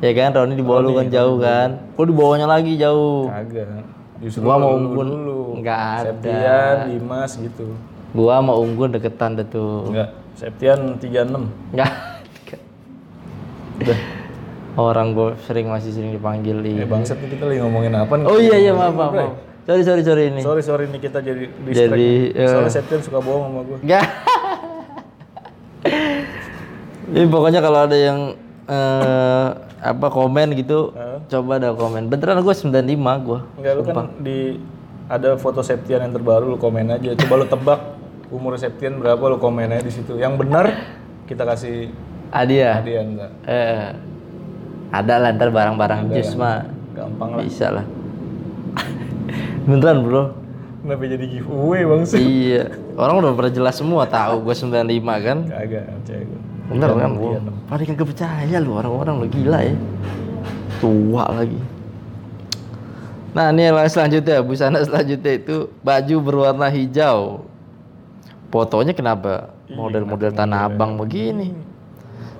[0.00, 1.68] Ya kan, Roni di bawah lu kan jauh kan.
[1.94, 3.28] Kok di bawahnya lagi jauh.
[3.28, 3.84] Kagak.
[4.24, 5.06] Justru Gua mau unggun.
[5.12, 5.40] dulu.
[5.60, 6.10] Nggak ada.
[6.16, 7.66] Septian, Dimas gitu.
[8.12, 9.88] Gua sama Unggun deketan deh tuh.
[9.92, 10.08] Enggak.
[10.36, 11.48] Septian 36.
[11.76, 11.92] Enggak.
[13.82, 13.98] Udah.
[14.72, 16.88] Orang gue sering masih sering dipanggil Eh di.
[16.88, 18.24] bangsat nih kita lagi ngomongin apa nih?
[18.24, 19.12] Oh iya iya maaf maaf.
[19.12, 19.32] maaf.
[19.62, 20.40] Sorry sorry sorry ini.
[20.42, 21.94] Sorry sorry nih kita jadi distract.
[21.94, 22.48] Jadi, eh.
[22.50, 23.78] Soalnya Septian suka bohong sama gue.
[23.80, 24.06] Enggak.
[27.12, 28.18] Ini pokoknya kalau ada yang
[28.64, 29.46] eh,
[29.82, 31.18] apa komen gitu, Heeh.
[31.28, 32.08] coba ada komen.
[32.08, 32.72] Beneran gue 95
[33.22, 33.44] gua.
[33.54, 34.56] Enggak lu kan di
[35.06, 37.12] ada foto Septian yang terbaru lu komen aja.
[37.14, 37.80] Coba lu tebak
[38.30, 40.16] umur Septian berapa lu komen aja di situ.
[40.16, 40.66] Yang benar
[41.28, 41.92] kita kasih
[42.32, 42.80] Adia.
[42.80, 43.30] hadiah enggak.
[43.44, 43.86] Eh,
[44.90, 46.64] ada lah ntar barang-barang jus mah
[46.96, 47.44] Gampang lah.
[47.44, 47.84] bisa lah.
[49.66, 50.22] Beneran bro?
[50.82, 52.18] Kenapa jadi giveaway bang sih?
[52.50, 52.74] iya.
[52.98, 54.82] Orang udah pada jelas semua tahu gue 95
[55.22, 55.38] kan.
[55.46, 56.40] Kagak, percaya gue.
[56.72, 57.38] Bener kan gua.
[57.68, 59.74] Pada kagak percaya lu orang-orang lu gila ya.
[60.80, 61.60] Tua lagi.
[63.32, 67.48] Nah ini yang selanjutnya busana selanjutnya itu baju berwarna hijau.
[68.52, 71.56] Fotonya kenapa model-model tanah abang begini?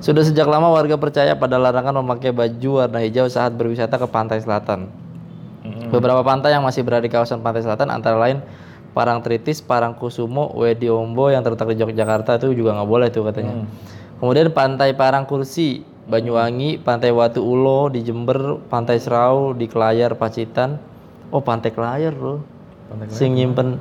[0.02, 4.42] Sudah sejak lama warga percaya pada larangan memakai baju warna hijau saat berwisata ke pantai
[4.44, 4.90] selatan.
[5.62, 8.42] Beberapa pantai yang masih berada di kawasan pantai selatan antara lain
[8.92, 13.64] Parangtritis, Parangkusumo, Wedi Ombo yang terletak di Yogyakarta itu juga nggak boleh tuh katanya.
[14.20, 20.76] Kemudian pantai Parangkursi, Banyuwangi, pantai Watu Ulo di Jember, pantai Serau di Kelayar, Pacitan.
[21.32, 22.44] Oh pantai Kelayar bro,
[22.92, 23.80] Pantai sing nyimpen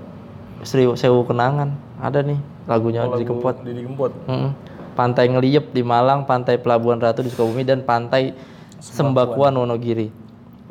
[0.63, 2.39] Sri Sewu Kenangan ada nih
[2.69, 3.59] lagunya di Kempot.
[3.67, 4.15] Didi Kempot.
[4.31, 4.55] Mm-mm.
[4.95, 8.31] Pantai Ngeliep di Malang, Pantai Pelabuhan Ratu di Sukabumi dan Pantai
[8.79, 10.20] Sembakuan Wonogiri.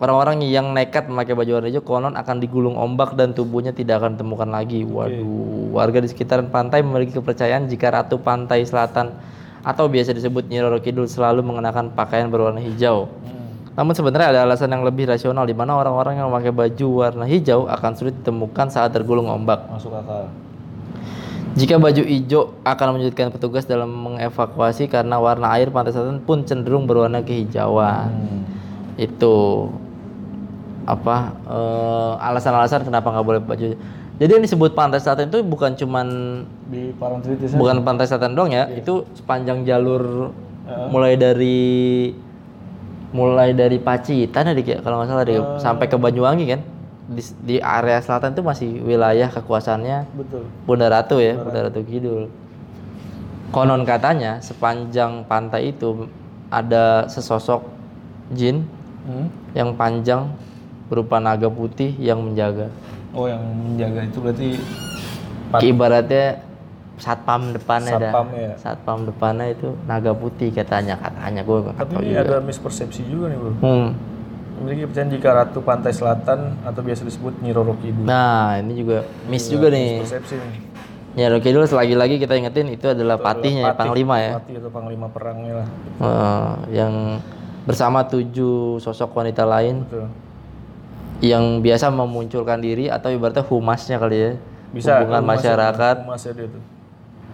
[0.00, 4.16] Orang-orang yang nekat memakai baju warna hijau konon akan digulung ombak dan tubuhnya tidak akan
[4.16, 4.80] ditemukan lagi.
[4.88, 9.12] Waduh, warga di sekitaran pantai memiliki kepercayaan jika Ratu Pantai Selatan
[9.60, 13.12] atau biasa disebut Nyi Roro Kidul selalu mengenakan pakaian berwarna hijau.
[13.76, 17.68] Namun sebenarnya ada alasan yang lebih rasional di mana orang-orang yang memakai baju warna hijau
[17.68, 19.68] akan sulit ditemukan saat tergulung ombak.
[19.68, 20.32] Masuk akal.
[21.60, 26.88] Jika baju hijau akan menyulitkan petugas dalam mengevakuasi karena warna air pantai selatan pun cenderung
[26.88, 28.08] berwarna kehijauan.
[28.08, 28.42] Hmm.
[28.96, 29.68] Itu
[30.90, 33.66] apa eh, alasan-alasan kenapa nggak boleh baju.
[34.20, 36.06] Jadi yang disebut pantai selatan itu bukan cuman
[36.68, 40.34] Di Parangtritis bukan pantai selatan doang ya, itu sepanjang jalur
[40.92, 42.12] mulai dari
[43.10, 46.60] mulai dari Pacitan ya ya, kalau nggak salah Dik, sampai ke Banyuwangi kan.
[47.10, 50.46] Di, di area selatan itu masih wilayah kekuasaannya Betul.
[50.62, 52.30] Bunda Ratu ya, Bunda Ratu Kidul.
[53.50, 56.06] Konon katanya sepanjang pantai itu
[56.54, 57.66] ada sesosok
[58.30, 58.62] jin
[59.00, 59.32] Hmm?
[59.56, 60.28] yang panjang
[60.90, 62.66] berupa naga putih yang menjaga.
[63.14, 64.48] Oh yang menjaga itu berarti
[65.54, 66.26] Pat- ibaratnya
[66.98, 68.12] satpam depannya dah.
[68.12, 68.52] Satpam ya.
[68.58, 72.20] Satpam depannya itu naga putih katanya katanya gue Tapi ini juga.
[72.26, 73.52] ada mispersepsi juga nih bro.
[73.62, 73.88] Hmm.
[74.60, 78.04] Memiliki kepercayaan jika Ratu Pantai Selatan atau biasa disebut Nyi Roro Kidul.
[78.04, 80.04] Nah ini juga miss juga nih.
[80.04, 80.52] Mispersepsi nih.
[81.18, 84.30] Ya dulu lagi-lagi kita ingetin itu adalah patihnya ya, Patih, panglima ya.
[84.38, 85.68] Patih atau panglima perangnya lah.
[85.98, 87.18] Eh, yang
[87.66, 90.06] bersama tujuh sosok wanita lain Betul.
[91.20, 94.30] Yang biasa memunculkan diri atau ibaratnya humasnya kali ya.
[94.70, 96.62] Bisa hubungan humas ya, masyarakat humas ya dia tuh.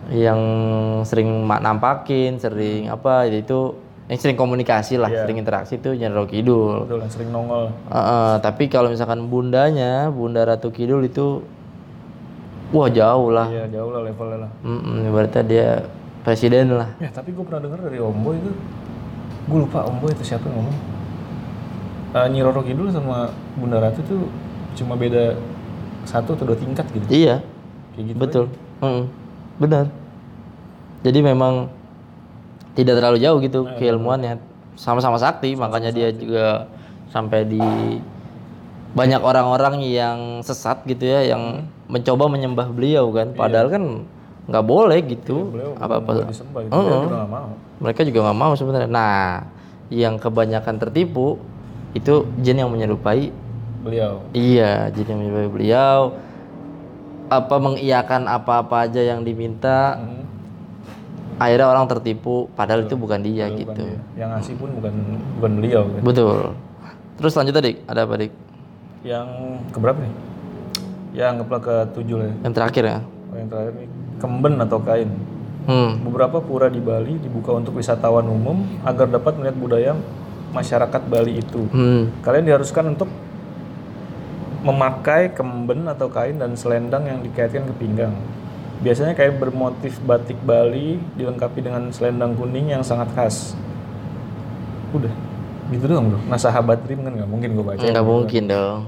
[0.06, 0.40] yang
[1.02, 3.74] sering nampakin, sering apa itu
[4.06, 5.26] yang sering komunikasi lah, Iya.
[5.26, 6.86] sering interaksi itu Jenderal Kidul.
[6.86, 7.74] Betul yang sering nongol.
[7.90, 11.42] Eh, eh, tapi kalau misalkan bundanya, Bunda Ratu Kidul itu
[12.70, 13.50] wah jauh lah.
[13.50, 14.50] Iya jauh lah levelnya lah.
[14.62, 15.68] Mm-mm, ibaratnya dia
[16.22, 16.88] presiden lah.
[17.02, 18.50] Ya tapi gue pernah dengar dari Ombo itu,
[19.46, 20.76] gue lupa Ombo itu siapa yang ngomong.
[22.16, 23.28] Eh, Nyi Roro Kidul sama
[23.60, 24.24] Bunda Ratu tuh
[24.72, 25.36] cuma beda
[26.08, 27.04] satu atau dua tingkat gitu.
[27.12, 27.44] Iya,
[27.92, 28.16] Kayak gitu.
[28.16, 28.44] betul.
[28.80, 29.04] Mm-mm,
[29.60, 29.92] benar.
[31.04, 31.68] Jadi memang
[32.72, 34.40] tidak terlalu jauh gitu keilmuannya.
[34.80, 36.72] Sama-sama sakti, makanya dia juga
[37.12, 37.60] sampai di
[38.96, 43.36] banyak orang-orang yang sesat gitu ya, yang mencoba menyembah beliau kan.
[43.36, 43.84] Padahal kan
[44.48, 45.52] nggak boleh gitu.
[45.52, 46.32] Beliau Apa-apa.
[46.32, 46.80] disembah gitu.
[46.80, 47.50] Nggak mau.
[47.76, 48.88] Mereka juga nggak mau sebenarnya.
[48.88, 49.44] Nah,
[49.92, 51.36] yang kebanyakan tertipu
[51.96, 53.32] itu jin yang menyerupai
[53.80, 54.18] Beliau.
[54.34, 56.00] Iya, jin yang menyerupai beliau
[57.26, 59.98] apa mengiyakan apa-apa aja yang diminta.
[59.98, 60.22] Hmm,
[61.36, 63.82] Akhirnya orang tertipu padahal itu bukan dia bukan gitu.
[63.84, 63.98] dia.
[64.16, 64.94] Yang ngasih pun bukan
[65.36, 66.00] bukan beliau kan.
[66.00, 66.38] Betul.
[67.20, 68.32] Terus lanjut tadi, ada apa Dik?
[69.04, 69.28] Yang
[69.68, 70.12] keberapa nih?
[71.12, 72.34] Ya anggaplah ke tujuh lah ya.
[72.48, 72.98] Yang terakhir ya?
[73.04, 75.10] Oh, yang terakhir nih kemben atau kain.
[75.66, 75.90] Hmm.
[76.08, 79.92] Beberapa pura di Bali dibuka untuk wisatawan umum agar dapat melihat budaya
[80.56, 81.68] masyarakat Bali itu.
[81.68, 82.08] Hmm.
[82.24, 83.12] Kalian diharuskan untuk
[84.64, 88.16] memakai kemben atau kain dan selendang yang dikaitkan ke pinggang.
[88.80, 93.54] Biasanya kain bermotif batik Bali dilengkapi dengan selendang kuning yang sangat khas.
[94.90, 95.12] Udah,
[95.70, 96.20] gitu doang bro.
[96.26, 97.84] Nah sahabat Rim kan nggak mungkin gue baca.
[97.84, 98.80] Nggak mungkin dong.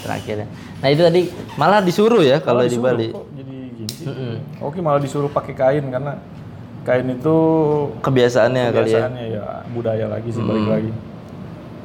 [0.00, 0.48] Terakhirnya.
[0.80, 1.20] Nah itu tadi
[1.58, 3.08] malah disuruh ya kalau di Bali.
[3.12, 4.06] kok jadi gini sih.
[4.64, 6.18] Oke malah disuruh pakai kain karena
[6.88, 7.36] kain itu
[8.00, 9.04] Kebiasaannya kali ya.
[9.04, 9.44] kebiasaannya ya
[9.76, 10.90] budaya lagi sih balik lagi.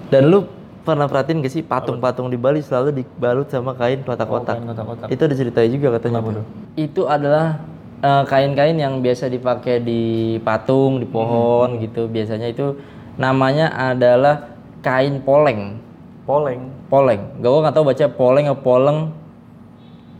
[0.08, 0.48] Dan lu
[0.88, 4.64] pernah perhatiin gak sih patung-patung di Bali selalu dibalut sama kain kotak-kotak?
[4.64, 5.08] Kotak-kotak.
[5.12, 6.24] Itu diceritain juga katanya.
[6.24, 6.46] tuh.
[6.80, 7.60] Itu adalah
[8.04, 10.02] eh, kain-kain yang biasa dipakai di
[10.44, 12.08] patung, di pohon gitu.
[12.08, 12.80] Biasanya itu
[13.20, 15.80] namanya adalah kain poleng.
[16.24, 16.72] Poleng.
[16.88, 17.22] Poleng.
[17.44, 19.00] Gak gua nggak tahu baca poleng atau poleng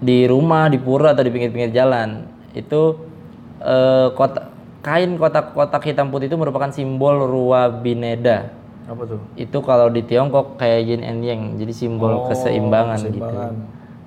[0.04, 2.28] di rumah, di pura atau di pinggir-pinggir jalan.
[2.56, 2.98] Itu
[3.60, 4.53] eh, kotak
[4.84, 8.52] kain kotak-kotak hitam putih itu merupakan simbol Rua Bineda.
[8.84, 9.20] Apa tuh?
[9.40, 13.24] Itu kalau di Tiongkok kayak yin and yang, jadi simbol Oh, keseimbangan, gitu.
[13.24, 13.54] keseimbangan.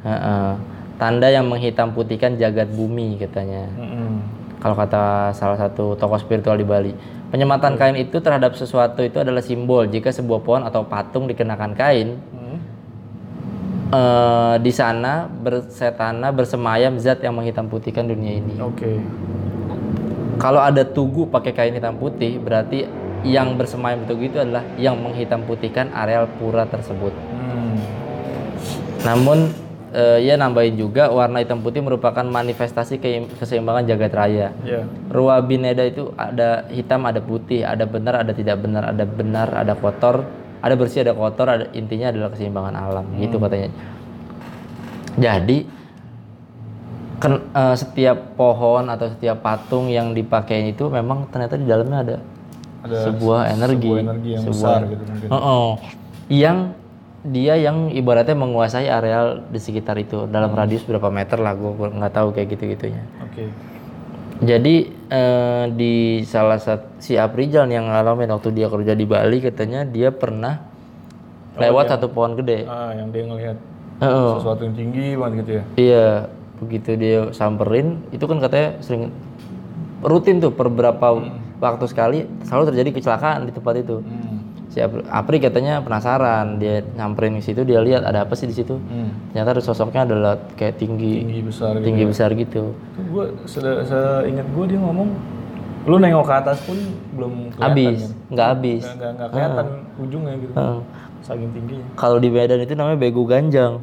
[0.05, 0.49] Heeh.
[0.97, 3.69] Tanda yang menghitam putihkan jagat bumi katanya.
[3.73, 4.21] Mm-mm.
[4.61, 6.93] Kalau kata salah satu tokoh spiritual di Bali,
[7.29, 9.85] penyematan kain itu terhadap sesuatu itu adalah simbol.
[9.85, 12.57] Jika sebuah pohon atau patung dikenakan kain, Hmm.
[13.93, 18.57] eh, di sana bersetana bersemayam zat yang menghitam putihkan dunia ini.
[18.61, 19.01] Oke.
[20.37, 22.85] Kalau ada tugu pakai kain hitam putih, berarti
[23.25, 27.11] yang bersemayam di tugu itu adalah yang menghitam putihkan areal pura tersebut.
[27.11, 27.81] Hmm.
[29.03, 29.51] Namun
[29.97, 33.01] eh, ia nambahin juga warna hitam putih merupakan manifestasi
[33.41, 34.49] keseimbangan jagat raya.
[34.63, 34.85] Ya.
[35.09, 39.73] Rua bineda itu ada hitam, ada putih, ada benar, ada tidak benar, ada benar, ada
[39.73, 40.29] kotor,
[40.61, 43.73] ada bersih, ada kotor, ada intinya adalah keseimbangan alam, gitu katanya.
[45.17, 45.65] Jadi
[47.17, 52.17] ken- eh, setiap pohon atau setiap patung yang dipakai itu memang ternyata di dalamnya ada,
[52.83, 55.29] Ada sebuah energi, sebuah energi yang sebuah- besar gitu mungkin.
[55.29, 55.69] Heeh.
[56.29, 56.59] yang
[57.23, 60.59] dia yang ibaratnya menguasai areal di sekitar itu dalam Hmm.
[60.59, 63.03] radius berapa meter lah, gue nggak tahu kayak gitu gitunya.
[63.21, 63.51] Oke.
[64.39, 64.75] Jadi
[65.07, 70.11] eh, di salah satu si Aprijal yang ngalamin waktu dia kerja di Bali katanya dia
[70.11, 70.61] pernah
[71.55, 72.63] Oh, lewat satu pohon gede.
[72.65, 73.57] Ah, yang dia ngelihat
[73.97, 74.31] Heeh.
[74.37, 75.63] sesuatu yang tinggi banget gitu ya.
[75.75, 76.07] Iya,
[76.57, 79.13] begitu dia samperin itu kan katanya sering
[80.01, 81.09] rutin tuh per berapa
[81.57, 84.01] waktu sekali selalu terjadi kecelakaan di tempat itu.
[84.01, 84.37] Hmm.
[84.69, 88.53] Si Apri, Apri katanya penasaran, dia nyamperin ke situ dia lihat ada apa sih di
[88.53, 88.77] situ.
[88.77, 89.09] Hmm.
[89.33, 91.85] Ternyata ada sosoknya adalah kayak tinggi Tinggi besar gitu.
[91.89, 92.63] tinggi besar gitu.
[92.77, 95.09] Itu gue seingat gue dia ngomong
[95.87, 96.77] lu nengok ke atas pun
[97.15, 98.33] belum Habis, kan?
[98.35, 98.83] nggak habis.
[98.85, 99.67] Nggak, nggak, kelihatan
[100.03, 100.53] ujungnya gitu.
[100.59, 100.79] Heeh.
[101.25, 101.87] Saking tingginya.
[101.97, 103.81] Kalau di Medan itu namanya begu ganjang.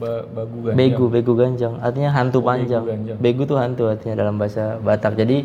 [0.00, 0.72] Ba bagu kan.
[0.72, 1.76] Begu, begu ganjang.
[1.84, 2.82] Artinya hantu panjang.
[2.82, 3.16] ganjang.
[3.20, 5.20] Begu tuh hantu artinya dalam bahasa Batak.
[5.20, 5.44] Jadi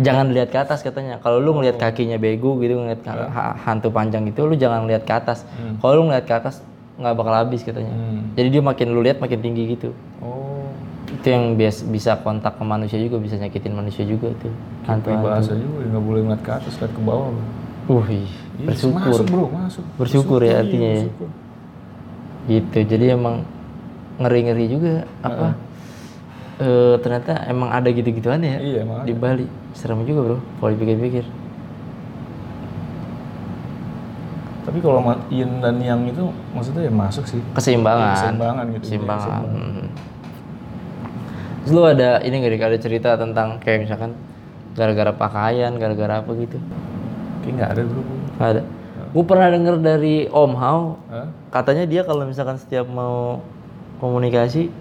[0.00, 1.20] jangan lihat ke atas katanya.
[1.20, 5.12] Kalau lu ngelihat kakinya begu gitu, ngelihat ha- hantu panjang gitu, lu jangan lihat ke
[5.12, 5.44] atas.
[5.84, 6.64] Kalau lu ngelihat ke atas
[6.96, 7.92] nggak bakal habis katanya.
[7.92, 8.32] Hmm.
[8.32, 9.92] Jadi dia makin lu lihat makin tinggi gitu.
[10.24, 10.40] Oh.
[11.12, 14.48] itu yang bias, bisa kontak ke manusia juga bisa nyakitin manusia juga tuh
[14.88, 17.28] hantu bahasa juga nggak boleh ngeliat ke atas lihat ke bawah
[17.92, 18.06] uh
[18.62, 21.02] Iya, bersyukur masuk bro masuk Bersyukur ya iya, artinya ya.
[22.50, 22.78] Gitu.
[22.82, 23.46] Jadi emang
[24.18, 25.54] ngeri ngeri juga apa?
[26.62, 29.46] Eh ternyata emang ada gitu gituan ya iya emang di Bali.
[29.72, 31.24] Serem juga bro kalau dipikir-pikir.
[34.62, 35.02] Tapi kalau
[35.32, 37.40] yin dan yang itu maksudnya ya masuk sih.
[37.56, 38.14] Keseimbangan.
[38.14, 39.42] Keseimbangan gitu keseimbangan.
[39.48, 39.86] hmm.
[41.62, 44.12] Terus lu ada ini gak ada cerita tentang kayak misalkan
[44.74, 46.58] gara-gara pakaian gara-gara apa gitu?
[47.42, 48.02] Kayak nggak ada bro.
[48.38, 48.62] Nggak ada
[49.12, 51.28] gue pernah denger dari Om Hao Hah?
[51.52, 53.44] katanya dia kalau misalkan setiap mau
[53.98, 54.72] komunikasi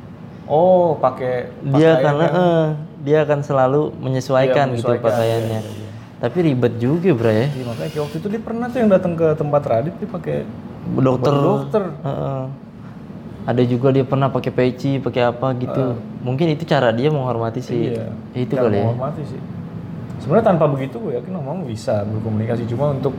[0.48, 2.68] oh pakai dia akan yang- eh,
[3.02, 5.62] dia akan selalu menyesuaikan, Iya, gitu menyesuaikan, pakaiannya.
[5.62, 5.90] iya, iya,
[6.22, 7.50] Tapi ribet juga, Bro ya.
[7.50, 10.38] Iya, makanya waktu itu dia pernah tuh yang datang ke tempat Radit dia pakai
[10.94, 11.34] Dokter.
[11.34, 12.42] dokter Heeh.
[13.42, 15.98] ada juga dia pernah pakai peci, pakai apa gitu.
[16.22, 18.06] Mungkin itu cara dia menghormati si iya
[18.38, 18.86] itu kali ya.
[18.86, 19.42] menghormati sih
[20.20, 23.18] sebenarnya tanpa begitu gue yakin omong bisa berkomunikasi cuma untuk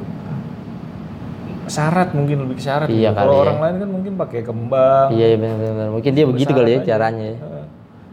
[1.64, 3.14] syarat mungkin lebih ke syarat Iya gitu.
[3.14, 3.42] kali kalau ya.
[3.44, 5.88] orang lain kan mungkin pakai kembang Iya, iya benar-benar.
[5.90, 6.86] Mungkin dia begitu kali ya aja.
[6.88, 7.26] caranya.
[7.28, 7.38] ya.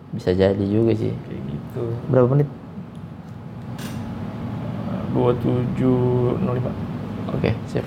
[0.10, 1.14] Bisa jadi juga sih.
[1.16, 2.50] kayak gitu Berapa menit?
[5.10, 6.00] dua tujuh
[6.40, 6.72] nol lima
[7.30, 7.86] Oke, siap.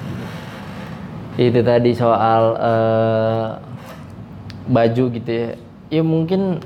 [1.34, 3.46] Itu tadi soal eh,
[4.64, 5.48] baju gitu ya.
[5.88, 6.62] Ya mungkin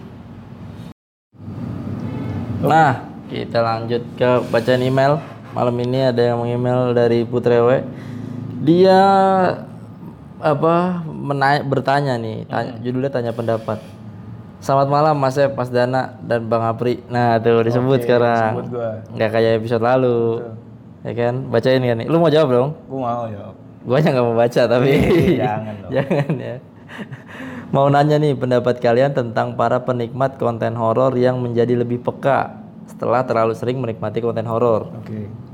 [2.59, 5.21] Nah, kita lanjut ke bacaan email.
[5.53, 7.85] Malam ini ada yang mengemail dari Putrewe.
[8.67, 9.01] Dia
[10.43, 10.75] apa
[11.07, 13.79] menanya, bertanya nih, tanya, judulnya tanya pendapat.
[14.59, 16.99] Selamat malam Mas Ep, Mas Dana dan Bang Apri.
[17.07, 18.59] Nah, tuh disebut sekarang.
[18.59, 20.43] sebut gua Nggak kayak episode lalu.
[21.07, 21.35] Ya kan?
[21.47, 22.07] Bacain kan nih.
[22.11, 22.69] Lu mau jawab dong?
[22.91, 23.55] gue mau ya
[23.87, 24.91] Gua aja nggak mau baca tapi
[25.39, 25.91] jangan dong.
[25.95, 26.57] jangan ya.
[27.71, 32.59] Mau nanya nih pendapat kalian tentang para penikmat konten horor yang menjadi lebih peka
[32.91, 34.91] setelah terlalu sering menikmati konten horor.
[34.91, 35.47] oke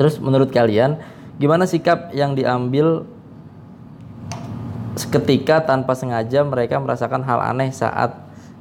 [0.00, 0.96] Terus menurut kalian
[1.36, 3.02] gimana sikap yang diambil
[4.94, 8.14] seketika tanpa sengaja mereka merasakan hal aneh saat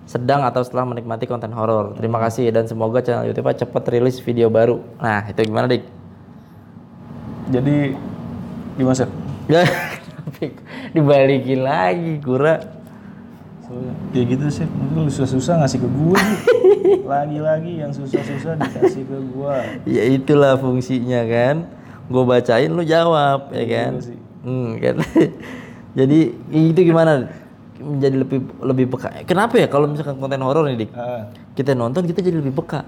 [0.03, 1.95] sedang atau setelah menikmati konten horor.
[1.95, 4.81] Terima kasih dan semoga channel YouTube cepat rilis video baru.
[4.99, 6.03] Nah, itu gimana, Dik?
[7.43, 7.91] jadi
[8.79, 9.09] gimana sih
[9.51, 9.67] Ya,
[10.95, 12.63] dibalikin lagi, kura.
[14.15, 16.19] ya gitu sih mungkin lu susah-susah ngasih ke gue
[17.11, 19.55] lagi-lagi yang susah-susah dikasih ke gue
[19.89, 21.67] Ya itulah fungsinya kan.
[22.05, 23.91] Gue bacain lu jawab ya kan.
[23.99, 24.17] sih.
[24.41, 24.95] Hmm, kan.
[25.99, 27.27] Jadi itu gimana?
[27.75, 29.23] Menjadi lebih lebih peka.
[29.23, 30.91] Kenapa ya kalau misalkan konten horor nih, Dik?
[30.93, 32.81] ah Kita nonton kita jadi lebih peka.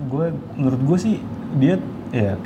[0.00, 1.14] gue menurut gue sih
[1.54, 1.74] dia
[2.08, 2.38] ya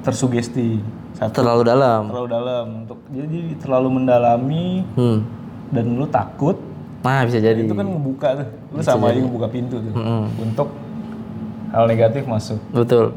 [0.00, 0.78] tersugesti
[1.12, 2.02] satu Terlalu dalam.
[2.06, 5.26] terlalu dalam untuk jadi terlalu mendalami Hmm.
[5.68, 6.54] dan lu takut
[7.00, 7.58] Nah, bisa jadi.
[7.58, 10.22] itu kan ngebuka tuh lu sama aja ngebuka pintu tuh Mm-mm.
[10.38, 10.68] untuk
[11.68, 13.10] hal negatif masuk Betul.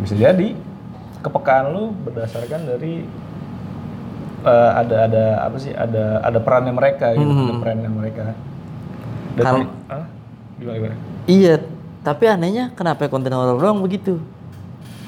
[0.00, 0.48] Bisa jadi
[1.20, 3.04] kepekaan lu berdasarkan dari
[4.42, 8.24] eh, ada ada apa sih ada ada perannya mereka gitu ada perannya mereka
[9.36, 9.44] dan
[9.88, 10.06] Hah?
[10.58, 10.96] gimana gimana
[11.30, 11.62] Iya,
[12.02, 14.18] tapi anehnya kenapa konten horor doang begitu?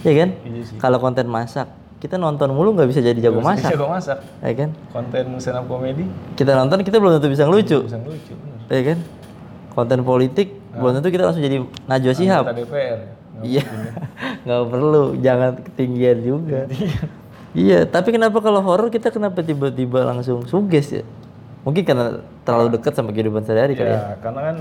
[0.07, 0.39] Ya kan?
[0.47, 1.67] iya sih Kalau konten masak,
[1.99, 4.71] kita nonton mulu nggak bisa jadi jago masak, bisa gua masak ya kan?
[4.93, 6.07] konten stand up comedy
[6.39, 8.99] Kita nonton kita belum tentu bisa ngelucu, bisa lucu bener ya kan?
[9.73, 11.57] Konten politik belum tentu kita langsung jadi
[11.89, 12.13] Najwa.
[12.13, 12.99] Anggota DPR.
[13.43, 13.65] Iya,
[14.45, 16.61] nggak perlu, jangan ketinggian juga.
[17.53, 21.05] iya, tapi kenapa kalau horor kita kenapa tiba-tiba langsung suges ya?
[21.63, 23.95] Mungkin karena terlalu dekat sama kehidupan sehari-hari kali ya.
[23.95, 24.57] ya karena kan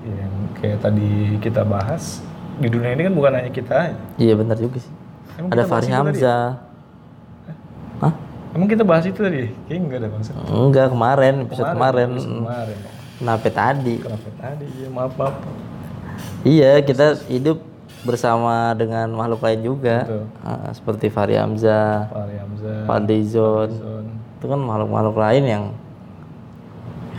[0.00, 2.22] ya, yang kayak tadi kita bahas
[2.56, 3.94] di dunia ini kan bukan hanya kita.
[4.14, 4.92] Iya benar juga sih.
[5.34, 5.98] Emang Ada Fahri tadi ya?
[5.98, 6.46] Hamzah.
[8.00, 8.14] Hah?
[8.50, 12.08] emang kita bahas itu tadi kayaknya enggak ada bangsa Enggak kemarin, episode kemarin.
[12.10, 12.78] episode kemarin
[13.14, 13.94] Kenapa tadi?
[14.00, 15.34] kenapa tadi ya maaf maaf
[16.40, 17.58] Iya, kita hidup
[18.00, 20.08] bersama dengan makhluk lain juga.
[20.08, 20.24] Betul.
[20.40, 23.70] Ah, seperti Fahri Hamzah, Fahri Hamzah Fadlizon.
[24.40, 25.64] Itu kan makhluk-makhluk lain yang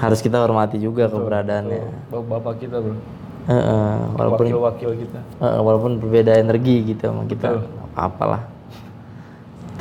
[0.01, 2.09] harus kita hormati juga keberadaannya.
[2.09, 2.97] Bapak, bapak kita bro
[3.41, 7.65] Heeh, walaupun wakil wakil kita eh, walaupun berbeda energi gitu sama kita.
[7.97, 8.45] Apalah.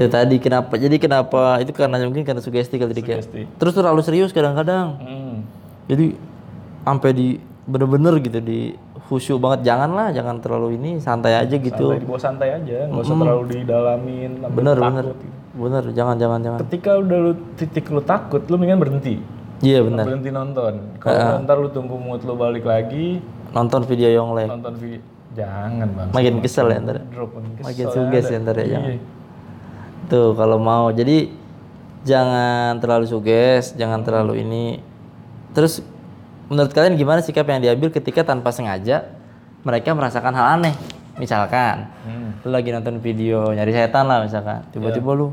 [0.00, 0.80] Itu tadi kenapa?
[0.80, 1.60] Jadi kenapa?
[1.60, 2.96] Itu karena mungkin karena sugesti kali.
[2.96, 3.44] Sugesti.
[3.60, 4.96] Terus terlalu serius kadang-kadang.
[4.96, 5.36] hmm.
[5.92, 6.06] Jadi
[6.88, 7.26] sampai di
[7.68, 8.72] bener-bener gitu di
[9.11, 9.66] khusyuk banget.
[9.66, 11.90] Janganlah jangan terlalu ini santai aja gitu.
[11.90, 15.05] santai dibawa santai aja nggak usah terlalu didalamin bener takut bener.
[15.11, 15.27] gitu.
[15.59, 16.59] bener jangan jangan jangan.
[16.62, 19.18] Ketika udah lu titik lu takut lu mendingan berhenti.
[19.61, 20.07] Iya bener.
[20.07, 20.73] Berhenti nonton.
[21.03, 23.18] Kalau ntar lu tunggu mood lu balik lagi
[23.51, 25.03] nonton video Yonglek nonton video
[25.35, 26.09] jangan bang.
[26.14, 28.70] Makin kesel ya ntar drop makin kesel makin ya suges ya ntar ya Iya.
[28.70, 28.94] jangan
[30.11, 30.87] tuh kalau mau.
[30.90, 31.18] Jadi
[32.03, 34.64] jangan terlalu suges jangan terlalu ini.
[35.55, 35.83] Terus
[36.50, 39.06] menurut kalian gimana sikap yang diambil ketika tanpa sengaja
[39.62, 40.74] mereka merasakan hal aneh?
[41.16, 42.32] Misalkan Hmm.
[42.42, 45.18] lu lagi nonton video nyari setan lah misalkan, tiba-tiba Iya.
[45.18, 45.28] lu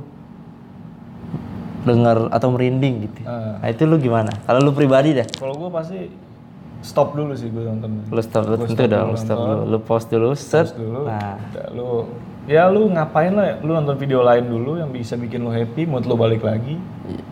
[1.84, 3.23] dengar atau merinding gitu.
[3.23, 3.58] Ah.
[3.58, 4.27] Nah, itu lu gimana?
[4.43, 5.99] Kalau lu pribadi dah, Kalau gue pasti
[6.84, 8.03] stop dulu sih gue nonton.
[8.06, 9.56] lu stop lu Gua tentu dong, dulu lu stop nonton.
[9.56, 10.67] dulu, lu pause dulu, set.
[10.67, 11.01] Terus dulu.
[11.08, 11.88] Nah, udah, lu
[12.43, 13.63] ya lu ngapain lah?
[13.63, 16.75] Lu nonton video lain dulu yang bisa bikin lu happy, mood lu balik lagi.
[17.08, 17.23] Iya.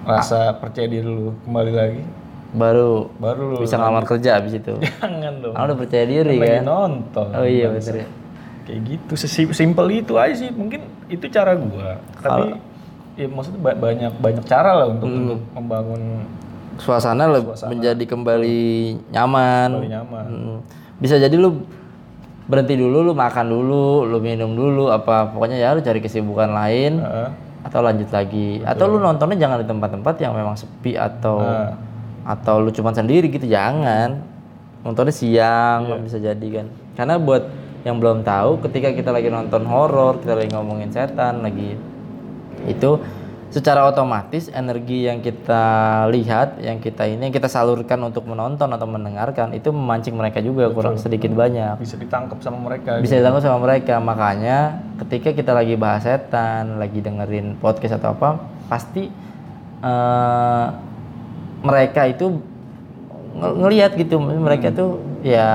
[0.00, 2.02] Rasa percaya diri lu kembali lagi.
[2.50, 4.74] Baru Baru bisa ngelamar kerja abis itu.
[5.00, 5.54] jangan dong.
[5.54, 6.64] Kan udah percaya diri lagi kan?
[6.64, 7.26] nonton.
[7.30, 8.08] Oh iya bener ya.
[8.60, 10.50] Kayak gitu, sesimpel itu aja sih.
[10.50, 11.98] Mungkin itu cara gua.
[12.16, 12.54] Tapi
[13.14, 15.20] ya maksudnya ba- banyak banyak cara lah untuk, Hmm.
[15.24, 16.02] untuk membangun
[16.76, 18.60] Suasana, le- menjadi kembali
[19.10, 19.68] nyaman.
[19.76, 20.24] kembali nyaman.
[20.24, 20.58] Hmm.
[20.96, 21.60] Bisa jadi lu
[22.46, 26.98] berhenti dulu, lu makan dulu, lu minum dulu, apa pokoknya ya lu cari kesibukan lain
[26.98, 27.28] Heeh.
[27.62, 28.58] atau lanjut lagi.
[28.60, 31.74] Atau lu nontonnya jangan di tempat-tempat yang memang sepi atau Nah.
[32.30, 34.22] Atau lu cuman sendiri gitu, jangan.
[34.80, 35.96] Nontonnya siang Iya.
[36.00, 36.66] bisa jadi kan.
[36.96, 37.42] Karena buat
[37.82, 41.76] yang belum tahu, ketika kita lagi nonton horor, kita lagi ngomongin setan, lagi
[42.68, 42.90] itu
[43.50, 45.64] secara otomatis energi yang kita
[46.06, 50.70] lihat, yang kita ini, yang kita salurkan untuk menonton atau mendengarkan itu memancing mereka juga
[50.70, 53.02] kurang sedikit banyak bisa ditangkap sama mereka.
[53.02, 58.38] bisa ditangkap sama mereka makanya ketika kita lagi bahas setan lagi dengerin podcast atau apa
[58.70, 59.10] pasti
[59.82, 60.66] eh,
[61.60, 62.40] mereka itu
[63.32, 64.16] nge- ngelihat gitu.
[64.18, 65.48] Mereka tuh ya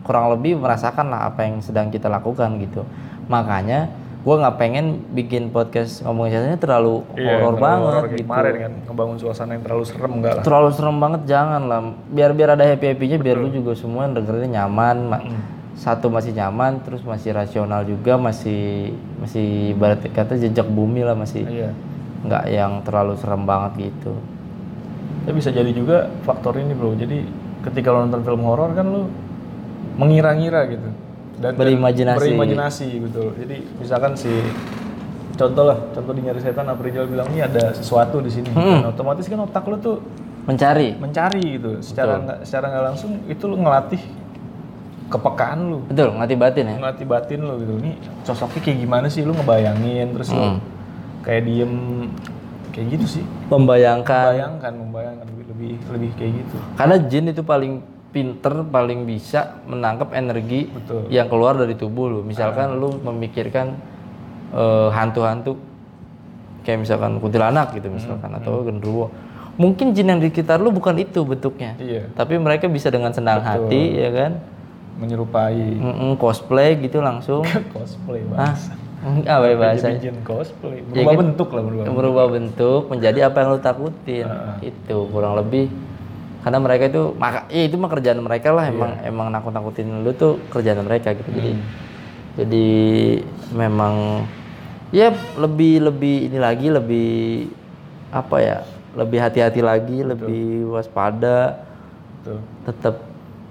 [0.00, 2.82] kurang lebih merasakan lah apa yang sedang kita lakukan gitu.
[3.26, 8.24] Makanya gue nggak pengen bikin podcast ngomongin setannya terlalu Iya, horor banget kayak gitu.
[8.26, 10.42] Kemarin kan ngebangun suasana yang terlalu serem enggak lah.
[10.42, 11.80] terlalu serem banget jangan lah.
[12.06, 15.24] Biar biar ada happy happynya biar lu juga semua yang dengerinnya nyaman ma-
[15.72, 21.40] satu masih nyaman terus masih rasional juga masih masih ibarat kata jejak bumi lah masih
[21.42, 21.72] Iya.
[22.20, 24.12] nggak yang terlalu serem banget gitu
[25.24, 26.96] Ya bisa jadi juga faktor ini bro.
[26.96, 27.24] Jadi
[27.60, 29.08] ketika lo nonton film horor kan lo
[29.96, 30.88] mengira-ngira gitu.
[31.40, 32.20] Dan Berimajinasi.
[32.20, 33.32] berimajinasi gitu.
[33.36, 34.28] Jadi misalkan si
[35.36, 38.52] contoh lah, contoh di nyari setan Aprijal bilang ini ada sesuatu di sini.
[38.52, 38.84] Hmm.
[38.84, 39.96] Dan otomatis kan otak lo tuh
[40.44, 41.80] mencari mencari gitu.
[41.80, 44.00] Secara nggak secara nggak langsung itu lo ngelatih
[45.10, 47.72] kepekaan lo, betul ngerti batin ya ngelatih batin lo gitu.
[47.82, 50.62] Ini sosoknya kayak gimana sih lo ngebayangin terus Hmm.
[51.26, 51.72] kayak diem
[52.70, 53.24] kayak gitu sih.
[53.50, 54.34] membayangkan.
[54.34, 55.26] Bayangkan, membayangkan.
[55.26, 56.56] Lebih lebih lebih kayak gitu.
[56.78, 57.72] karena jin itu paling
[58.10, 61.06] pinter paling bisa menangkap energi Betul.
[61.14, 62.20] yang keluar dari tubuh lu.
[62.26, 63.78] Misalkan lu memikirkan
[64.54, 65.54] eh, hantu-hantu.
[66.60, 69.08] Kayak misalkan kuntilanak gitu misalkan atau genderuwo.
[69.56, 71.76] Mungkin jin yang di sekitar lu bukan itu bentuknya.
[71.80, 74.32] Iya, tapi mereka bisa dengan senang hati ya kan?
[75.00, 75.80] Menyerupai.
[75.80, 77.40] Mm-mm, cosplay gitu langsung.
[77.74, 78.76] Cosplay bangsa.
[79.00, 81.20] Apa ya bahasanya Jadi jin cosplay, Ya berubah kan?
[81.24, 81.84] bentuk lah berubah.
[81.88, 82.80] berubah bentuk.
[82.92, 84.26] menjadi apa yang lu takutin.
[84.60, 85.72] Itu kurang lebih.
[86.40, 88.68] Karena mereka itu maka ya itu mah kerjaan mereka lah.
[88.68, 91.32] Emang emang nakut nakutin lu tuh kerjaan mereka gitu.
[91.32, 91.52] Jadi
[92.36, 92.68] jadi
[93.52, 94.24] memang
[94.92, 97.48] ya lebih lebih ini lagi lebih
[98.12, 98.56] apa ya
[98.92, 101.64] lebih hati-hati lagi lebih waspada.
[102.20, 102.36] Betul.
[102.68, 102.96] tetap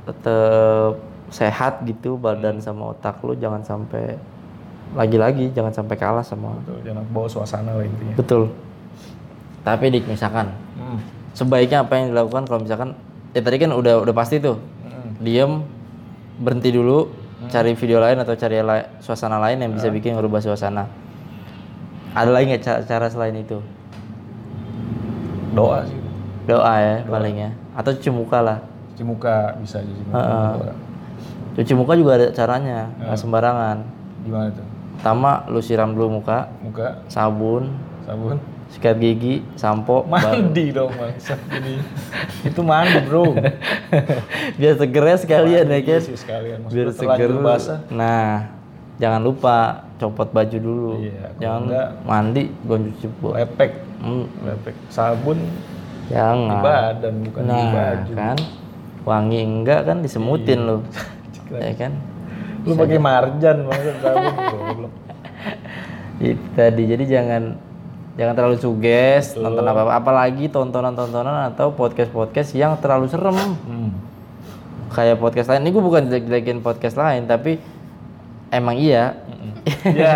[0.06, 0.94] tetap
[1.34, 3.34] sehat gitu badan sama otak lu.
[3.34, 4.14] Jangan sampai
[4.92, 8.16] lagi-lagi jangan sampai kalah sama Betul, jangan bawa suasana lah intinya.
[8.16, 8.50] betul
[9.62, 10.98] tapi dik misalkan Hmm.
[11.32, 12.96] sebaiknya apa yang dilakukan kalau misalkan
[13.30, 15.14] ya tadi kan udah udah pasti tuh Hmm.
[15.20, 15.52] diem
[16.38, 17.12] berhenti dulu
[17.46, 20.88] cari video lain atau cari la- suasana lain yang bisa bikin merubah suasana
[22.10, 23.60] ada lagi nggak ca- cara selain itu
[25.52, 25.98] Doa sih.
[26.46, 28.58] doa ya paling ya atau cuci muka lah
[28.92, 30.18] Cuci muka bisa cuci muka.
[30.18, 30.52] Heeh.
[30.58, 30.74] Doa.
[31.56, 33.78] cuci muka juga ada caranya nggak sembarangan
[34.22, 34.68] Gimana tuh?
[35.00, 37.72] Pertama lu siram dulu muka Muka, sabun
[38.04, 38.36] sabun,
[38.68, 41.40] sikat gigi sampo mandi dong bangsa.
[41.48, 41.80] Jadi
[42.44, 43.32] itu mandi bro.
[44.58, 46.60] biar segernya sekalian ya kan Iya sih sekalian.
[46.66, 47.32] biar seger.
[47.40, 47.80] basah.
[47.88, 48.50] nah
[48.98, 49.58] jangan lupa
[49.96, 50.92] copot baju dulu.
[51.02, 54.76] Iya, jangan enggak- mandi gua cuci Lepek, Hmm, lepek.
[54.90, 55.50] Sabun di
[56.10, 58.12] jangan badan bukan di nah baju.
[58.14, 58.38] kan.
[59.02, 60.78] Wangi enggak kan disemutin lu.
[61.50, 61.66] Iya.
[61.66, 61.94] ya kan?
[62.62, 64.34] Lu pakai marjan maksud sabun.
[66.20, 66.84] Itu tadi.
[66.86, 67.56] Jadi jangan
[68.20, 73.36] jangan terlalu suges nonton apa apa apalagi tontonan-tontonan atau podcast-podcast yang terlalu serem.
[73.36, 73.92] Hmm.
[74.90, 75.64] kayak podcast lain.
[75.64, 77.62] Ini gue bukan jelek-jelekin podcast lain tapi
[78.50, 79.16] emang iya.
[79.86, 80.16] Iya.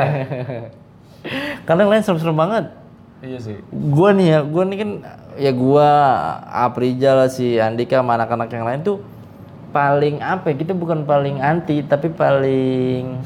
[1.65, 2.65] karena yang lain serem-serem banget.
[3.23, 3.57] Iya sih.
[3.71, 4.89] gua nih ya gua nih kan
[5.39, 5.89] ya gua
[6.67, 8.99] Aprijal si Andika sama anak-anak yang lain tuh
[9.71, 13.23] paling apa ya kita bukan paling anti tapi paling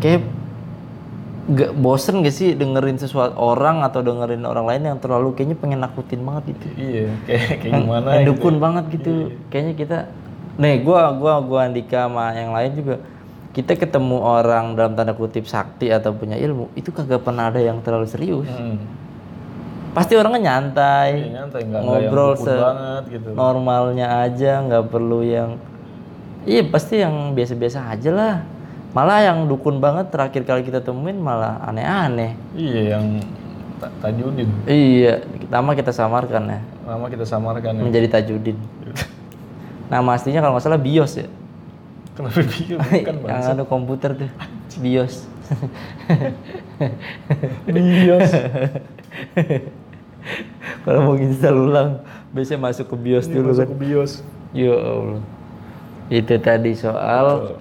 [0.00, 0.24] kayak
[1.44, 5.80] gak bosen gak sih dengerin sesuatu orang atau dengerin orang lain yang terlalu kayaknya pengen
[5.80, 8.30] nakutin banget gitu Iya, kayak kayak gimana yang gitu.
[8.30, 9.12] dukun banget gitu
[9.48, 9.98] kayaknya kita
[10.54, 12.96] nih gua gua gua Andika sama yang lain juga
[13.50, 17.80] kita ketemu orang dalam tanda kutip sakti atau punya ilmu itu kagak pernah ada yang
[17.80, 18.78] terlalu serius Hmm.
[19.92, 23.28] pasti orangnya nyantai Iya, nyantai nggak ngobrol dukun se banget gitu.
[23.34, 25.50] normalnya aja nggak perlu yang
[26.44, 28.34] iya pasti yang biasa-biasa aja lah
[28.92, 32.36] malah yang dukun banget terakhir kali kita temuin malah aneh-aneh.
[32.52, 33.04] Iya, yang
[33.76, 34.46] Ta- Tajudin.
[34.64, 36.60] iya nama kita samarkan ya.
[36.86, 37.82] Nama kita samarkan ya.
[37.82, 38.54] menjadi Tajudin
[39.92, 41.26] nama aslinya kalau nggak salah Bios ya.
[42.12, 44.30] Kenapa bingung bukan yang anu komputer tuh.
[44.78, 45.26] Bios.
[47.66, 48.30] Bios.
[50.86, 51.90] kalau mau install ulang
[52.30, 53.66] biasanya masuk ke Bios dulu kan.
[53.66, 54.12] Masuk ke bios.
[54.52, 55.24] ya Allah
[56.06, 57.56] itu tadi soal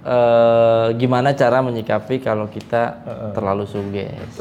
[0.00, 4.40] eh, gimana cara menyikapi kalau kita terlalu suges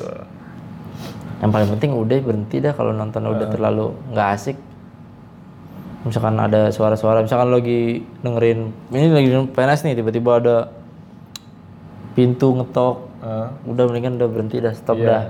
[1.40, 4.58] yang paling penting udah berhenti dah kalau nonton udah terlalu nggak asik.
[6.00, 10.58] Misalkan ada suara-suara misalkan lagi dengerin ini lagi PNS nih tiba-tiba ada
[12.12, 12.96] pintu ngetok.
[13.20, 15.08] Ah, udah mendingan udah berhenti dah stop Iya.
[15.08, 15.24] dah.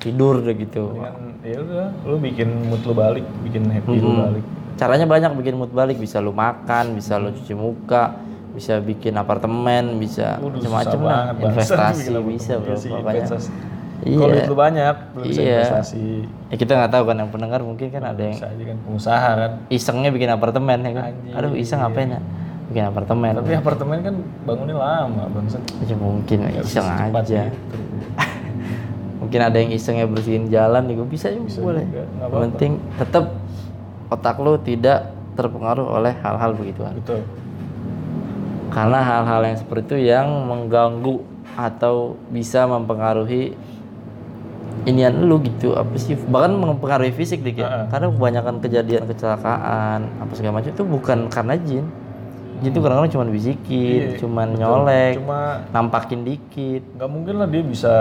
[0.00, 0.96] Tidur deh gitu.
[1.44, 4.44] Ya udah, lu bikin mood lu balik, bikin happy lu balik.
[4.80, 5.96] caranya banyak bikin mood balik.
[5.96, 8.16] Bisa lu makan bisa lu cuci muka
[8.52, 13.50] bisa bikin apartemen bisa macam-macam lah investasi apa bisa bro Iya investasi.
[14.02, 14.18] Iya.
[14.18, 15.54] Kalau duit lu banyak, lu bisa Iya.
[15.56, 16.04] investasi.
[16.50, 19.30] ya kita nggak tahu kan yang pendengar mungkin kan ada yang Bisa aja kan pengusaha
[19.32, 19.50] kan.
[19.68, 22.20] isengnya bikin apartemen ya kan Anjing, aduh iseng ngapain ya
[22.66, 25.46] bikin apartemen Tapi apartemen kan bangunnya lama, Bang.
[25.82, 27.76] ya mungkin iseng Cepat aja gitu.
[29.22, 33.24] mungkin ada yang isengnya bersihin jalan juga bisa juga boleh juga, nggak yang penting tetap
[34.10, 34.98] otak lu tidak
[35.32, 37.22] terpengaruh oleh hal-hal begituan Betul.
[38.72, 41.20] Karena hal-hal yang seperti itu yang mengganggu
[41.52, 43.52] atau bisa mempengaruhi
[44.82, 45.76] inian lu gitu.
[45.76, 46.16] Apa sih?
[46.16, 51.54] Bahkan mempengaruhi fisik dik ya karena kebanyakan kejadian kecelakaan apa segala macam itu bukan karena
[51.60, 51.84] jin.
[52.62, 56.82] Jin itu kadang-kadang cuma bisikin cuma nyolek Cuma nampakin dikit.
[56.96, 57.92] nggak mungkin lah dia bisa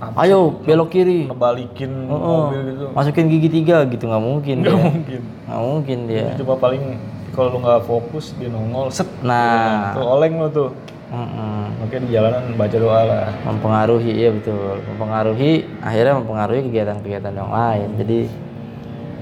[0.00, 1.28] apa, ayo belok kiri.
[1.28, 2.84] ngebalikin mobil gitu.
[2.90, 5.20] masukin gigi tiga gitu nggak mungkin Nggak mungkin.
[5.46, 6.26] nggak mungkin dia.
[6.34, 6.82] Cuma paling
[7.30, 9.06] kalau lu nggak fokus dia nongol set.
[9.20, 10.70] nah Tuh oleng lu tuh.
[11.08, 11.80] mm-mm.
[11.80, 13.26] Makanya di jalanan baca doa lah.
[13.42, 14.56] mempengaruhi iya betul
[14.86, 18.20] mempengaruhi akhirnya mempengaruhi kegiatan-kegiatan yang lain jadi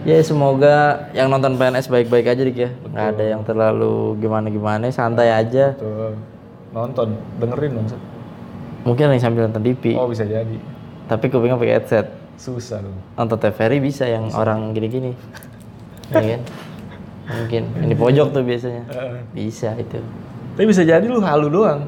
[0.04, 0.76] ya semoga
[1.10, 6.12] yang nonton PNS baik-baik aja dik ya nggak ada yang terlalu gimana-gimana santai aja Tuh
[6.68, 7.88] nonton, dengerin dong.
[8.84, 10.56] Mungkin yang sambil nonton TV Oh bisa jadi.
[11.06, 12.06] tapi kupingnya pakai headset
[12.36, 12.94] Susah dong.
[13.14, 15.16] nonton TVRI bisa yang orang gini-gini
[16.12, 16.40] ya kan
[17.28, 17.62] mungkin.
[17.84, 18.82] Ini pojok tuh biasanya.
[19.36, 20.00] Bisa itu.
[20.56, 21.86] Tapi bisa jadi lu halu doang.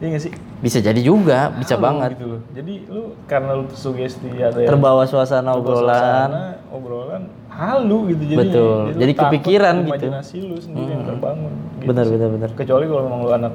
[0.00, 0.32] Iya gak sih?
[0.60, 2.20] bisa jadi juga bisa banget.
[2.20, 2.40] Gitu loh.
[2.52, 5.88] Jadi lu karena lu sugesti ada yang terbawa suasana obrolan.
[5.88, 8.22] suasana, obrolan halu gitu.
[8.28, 8.80] Jadi Betul.
[8.92, 9.88] Jadi takut, kepikiran gitu.
[9.88, 11.86] imajinasi lu sendiri yang terbangun gitu.
[11.88, 13.52] bener bener bener kecuali kalau memang lu anak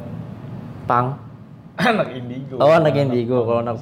[0.90, 1.08] pang.
[1.76, 2.56] Anak indigo.
[2.58, 3.38] Oh anak indigo.
[3.46, 3.76] Kalau anak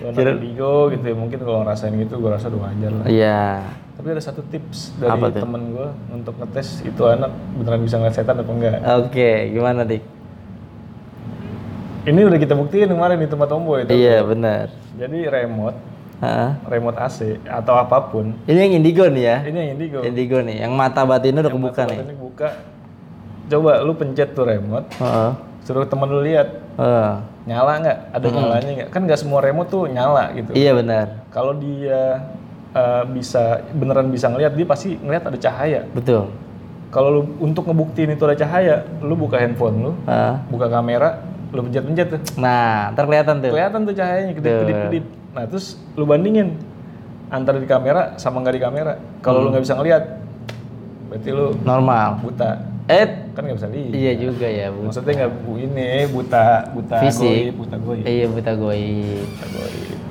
[0.00, 3.04] Lu anak indigo gitu ya mungkin kalau ngerasain gitu gua rasa udah wajar lah.
[3.04, 3.42] Iya
[3.98, 8.38] tapi ada satu tips dari temen gua untuk ngetes itu anak beneran bisa ngeliat setan
[8.38, 8.78] apa enggak.
[9.02, 10.02] Oke gimana dik?
[12.06, 13.90] Ini udah kita buktiin kemarin di tempat ombo itu.
[13.90, 14.70] Iya benar.
[14.94, 15.74] Jadi remote
[16.22, 16.62] Hah?
[16.70, 18.38] remote AC atau apa pun.
[18.46, 19.36] Ini yang indigo nih ya?
[19.50, 19.98] Ini yang indigo.
[20.06, 21.98] Indigo nih yang mata batinnya udah kebuka nih.
[22.06, 22.48] Ini buka
[23.50, 25.30] coba lu pencet tuh remote Heeh.
[25.66, 26.54] suruh temen lu lihat.
[26.78, 27.12] Heeh.
[27.50, 27.98] nyala nggak?
[28.14, 28.88] Ada nyalanya nggak?
[28.94, 30.54] Kan nggak semua remote tuh nyala gitu.
[30.54, 31.26] Iya benar.
[31.34, 32.30] Kalau dia
[32.74, 35.80] eh, bisa beneran bisa ngelihat dia pasti ngelihat ada cahaya.
[35.92, 36.28] Betul.
[36.88, 40.34] Kalau lu untuk ngebuktiin itu ada cahaya lu buka handphone lu Heeh.
[40.48, 41.20] buka kamera
[41.52, 42.08] lu pencet-pencet.
[42.16, 43.52] Tuh nah ntar kelihatan tuh.
[43.52, 45.04] Kelihatan tuh cahayanya kedip-kedip
[45.36, 46.56] nah terus lu bandingin
[47.28, 48.92] antara di kamera sama nggak di kamera.
[49.20, 50.02] Kalau lu nggak bisa ngelihat
[51.12, 52.24] berarti lu normal.
[52.24, 52.50] buta.
[52.88, 53.08] Eh.
[53.36, 53.92] Kan nggak bisa lihat.
[53.92, 57.52] Iya juga ya bu maksudnya nggak bu ini buta buta Fisik.
[57.52, 58.04] goib, buta goib.
[58.08, 59.24] Iya buta goib.
[59.28, 60.07] Buta goib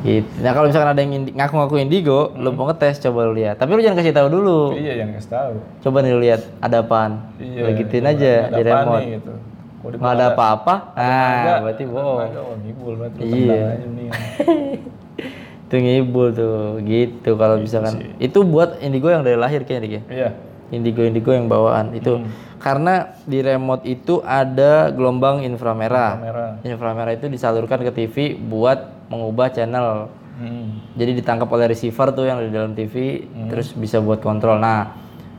[0.00, 0.30] gitu.
[0.38, 3.56] Nah kalau misalkan ada yang indi- ngaku-ngaku indigo lu mau ngetes coba lu lihat.
[3.56, 4.58] Tapi lu jangan kasih tahu dulu.
[4.74, 5.52] Iya yang kasih tahu.
[5.82, 7.12] Coba nih lu lihat ada apaan?
[7.36, 9.00] Iya lu gituin coba, aja di remote.
[9.00, 9.32] nih, gitu.
[9.78, 10.74] Nggak ada apa-apa?
[10.94, 12.18] Nah berarti bohong.
[12.20, 13.62] Ada oh ngibul berarti lu Iya.
[15.68, 17.30] itu ngibul tuh gitu.
[17.34, 20.02] Kalau misalkan itu buat indigo yang dari lahir kayaknya ya?
[20.08, 20.30] Iya.
[20.68, 22.20] indigo indigo yang bawaan itu
[22.58, 26.46] karena di remote itu ada gelombang inframerah Kamera.
[26.62, 30.78] inframerah itu disalurkan ke TV buat mengubah channel Hmm.
[30.94, 34.94] jadi ditangkap oleh receiver tuh yang ada di dalam TV terus bisa buat kontrol nah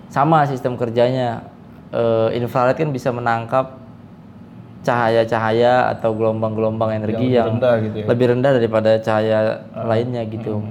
[0.07, 1.47] sama sistem kerjanya
[1.89, 3.81] Eh, infrared kan bisa menangkap
[4.79, 8.05] cahaya-cahaya atau gelombang-gelombang energi lebih yang, rendah gitu ya.
[8.05, 9.39] lebih rendah daripada cahaya
[9.75, 10.61] lainnya gitu.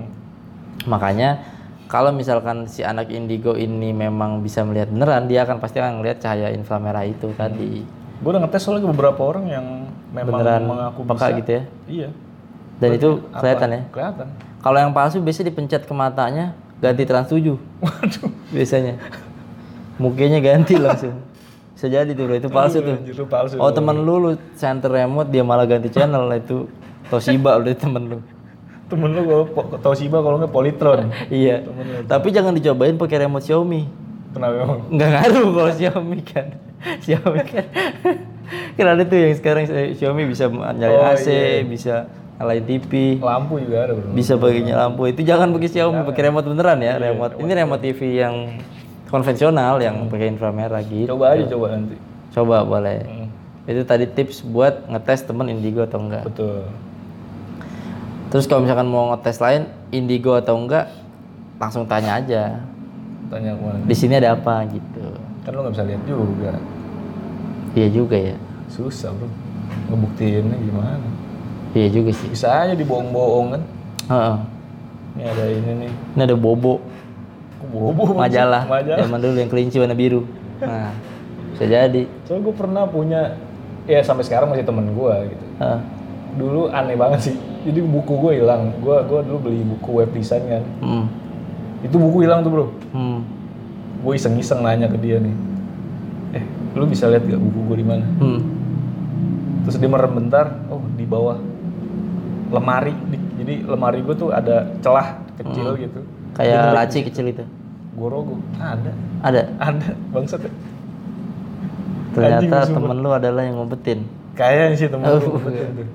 [0.87, 1.43] Makanya
[1.89, 6.21] kalau misalkan si anak indigo ini memang bisa melihat beneran, dia akan pasti akan melihat
[6.21, 7.81] cahaya inframerah itu tadi.
[8.21, 9.67] Gue udah ngetes soalnya ke beberapa orang yang
[10.13, 11.39] memang Beneran mengaku peka bisa.
[11.41, 11.63] gitu ya.
[11.89, 12.09] Iya.
[12.79, 13.41] Dan itu Apa?
[13.41, 13.81] kelihatan ya.
[13.89, 14.27] Kelihatan.
[14.59, 16.53] Kalau yang palsu biasanya dipencet ke matanya,
[16.85, 18.29] ganti trans 7 Waduh.
[18.53, 18.95] biasanya.
[19.97, 21.17] Mukanya ganti langsung.
[21.73, 22.35] Bisa jadi tuh, bro.
[22.37, 22.97] itu palsu tuh.
[23.07, 23.55] Itu palsu.
[23.57, 26.69] Oh temen lu lu center remote dia malah ganti channel itu
[27.09, 28.19] Toshiba udah temen lu.
[28.89, 31.13] Temen lu kalau po- Toshiba kalau nggak Polytron.
[31.29, 31.61] Iya.
[32.05, 33.85] Tapi jangan dicobain pakai remote Xiaomi.
[34.29, 34.81] Kenapa emang?
[34.89, 36.47] Nggak ngaruh kalau Xiaomi kan.
[36.99, 37.65] Xiaomi kan.
[38.77, 41.29] kan ada tuh yang sekarang Xiaomi bisa nyalain Oh, AC,
[41.65, 42.09] bisa
[42.39, 44.15] nyalain TV, Lampu juga ada bro.
[44.15, 45.03] bisa pakai lampu.
[45.07, 47.35] Itu jangan pakai Xiaomi, pakai remote beneran ya, remote.
[47.37, 48.35] Ini remote TV yang
[49.07, 51.13] konvensional yang pakai inframerah gitu.
[51.13, 51.97] Coba aja coba nanti.
[52.31, 52.99] Coba boleh.
[53.05, 53.29] Hmm.
[53.65, 56.25] Itu tadi tips buat ngetes temen indigo atau enggak.
[56.25, 56.65] Betul.
[58.29, 60.93] Terus kalau misalkan mau ngetes lain indigo atau enggak,
[61.57, 62.61] langsung tanya aja.
[63.33, 63.81] Tanya ke mana?
[63.89, 65.05] Di sini ada apa gitu.
[65.45, 66.53] Kan lu nggak bisa lihat juga.
[67.73, 68.37] Iya juga ya.
[68.69, 69.29] Susah bro.
[69.89, 71.09] Ngebuktiinnya gimana?
[71.73, 72.29] Iya juga sih.
[72.29, 73.63] Bisa aja dibohong-bohong kan.
[74.09, 74.37] Heeh.
[75.17, 75.93] Ini ada ini nih.
[76.17, 76.85] Ini ada bobo
[77.59, 78.71] Kok bobo majalah.
[78.71, 79.03] Majalah.
[79.03, 80.23] Zaman dulu yang kelinci warna biru.
[80.63, 80.95] Nah,
[81.55, 82.03] bisa jadi.
[82.23, 83.35] Soalnya gue pernah punya,
[83.91, 85.47] ya sampai sekarang masih temen gue gitu.
[85.59, 85.81] Heeh.
[86.39, 87.35] Dulu aneh banget sih.
[87.67, 88.71] Jadi buku gue hilang.
[88.79, 90.65] Gue gua dulu beli buku web design kan.
[90.79, 91.05] Hmm.
[91.83, 92.67] Itu buku hilang tuh bro.
[92.95, 93.27] Hmm.
[93.99, 95.35] Gue iseng-iseng nanya ke dia nih.
[96.33, 98.07] Eh, lu bisa lihat gak buku gue di mana?
[98.23, 98.41] Hmm.
[99.67, 100.47] Terus dia merem bentar.
[100.71, 101.37] Oh, di bawah
[102.49, 102.95] lemari.
[103.11, 106.01] Di- Jadi lemari gue tuh ada celah kecil gitu.
[106.35, 107.45] Kayak laci kecil itu.
[107.95, 108.39] Gue rogo.
[108.59, 108.91] Ada.
[109.23, 109.43] Ada.
[109.59, 109.89] Ada.
[110.11, 110.53] Bangsat ya.
[112.15, 114.07] Ternyata temen lu adalah yang ngumpetin.
[114.35, 115.89] Kayaknya sih temen gue ngumpetin tuh.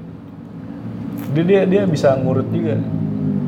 [1.33, 2.77] Dia, dia dia bisa ngurut juga.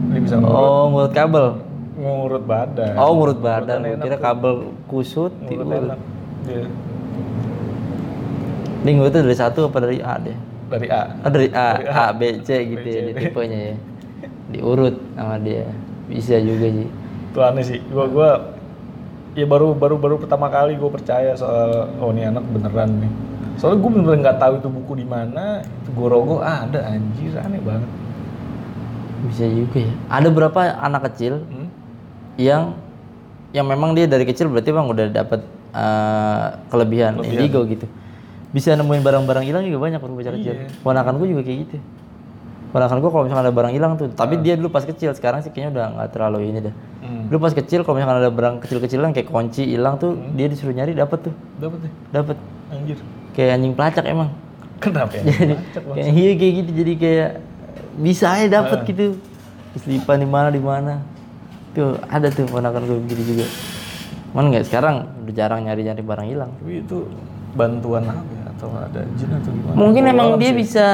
[0.09, 1.47] Dia bisa ngurut, Oh, ngurut kabel.
[1.95, 2.93] ngurut badan.
[2.99, 3.79] Oh, ngurut badan.
[3.95, 4.19] Tuh.
[4.19, 4.53] kabel
[4.85, 5.31] kusut.
[5.39, 5.99] Ngurut enak.
[6.43, 6.65] Dia
[8.83, 10.37] Ini ngurutnya dari satu apa dari A deh?
[10.65, 11.13] dari A.
[11.21, 13.75] Oh, dari A, Dari A, B, C gitu ya, di tipenya ya.
[14.49, 15.65] Diurut sama dia.
[16.05, 16.89] Bisa juga sih.
[17.31, 17.79] Itu aneh sih.
[17.89, 18.29] Gua gua
[19.35, 23.11] ya baru baru baru pertama kali gue percaya soal oh ini anak beneran nih.
[23.59, 25.59] Soalnya gue bener-bener nggak tahu itu buku di mana.
[25.83, 27.91] Itu gue rogo ah, ada anjir aneh banget.
[29.27, 29.93] Bisa juga ya.
[30.11, 31.67] Ada berapa anak kecil Hmm?
[32.35, 32.75] yang
[33.55, 35.39] yang memang dia dari kecil berarti bang udah dapat
[35.71, 37.87] eh, kelebihan, indigo gitu.
[38.51, 40.53] Bisa nemuin barang-barang hilang juga banyak waktu bocah kecil.
[40.79, 41.77] Ponakan gue juga kayak gitu.
[42.75, 45.47] Ponakan gue kalau misalkan ada barang hilang tuh, tapi dia dulu pas kecil, sekarang sih
[45.47, 46.75] kayaknya udah nggak terlalu ini dah.
[46.99, 47.31] Hmm.
[47.31, 50.91] Dulu pas kecil kalau misalkan ada barang kecil-kecilan kayak kunci hilang tuh, dia disuruh nyari
[50.91, 51.91] dapat tuh, Dapat deh.
[52.11, 52.35] dapat.
[52.67, 52.99] Anjir.
[53.31, 54.29] Kayak anjing pelacak emang.
[54.75, 55.23] Kenapa ya?
[55.23, 55.55] jadi
[55.87, 57.29] kayak iya kayak gitu jadi kayak
[57.95, 59.15] bisa aja dapat gitu
[59.77, 60.99] selipan di mana di mana
[61.71, 63.45] tuh ada tuh ponakan gue begitu juga
[64.31, 67.07] mana nggak sekarang udah jarang nyari nyari barang hilang Tapi itu
[67.51, 68.43] bantuan apa ya?
[68.51, 69.75] Atau ada jin atau gimana?
[69.75, 70.59] mungkin emang dia sih.
[70.59, 70.87] bisa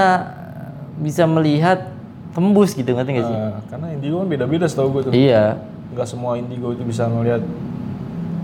[0.98, 1.94] bisa melihat
[2.32, 5.12] tembus gitu ngerti nggak sih Nah, karena indigo kan beda-beda setahu gue tuh.
[5.12, 5.60] iya
[5.92, 7.44] Nggak semua indigo itu bisa ngelihat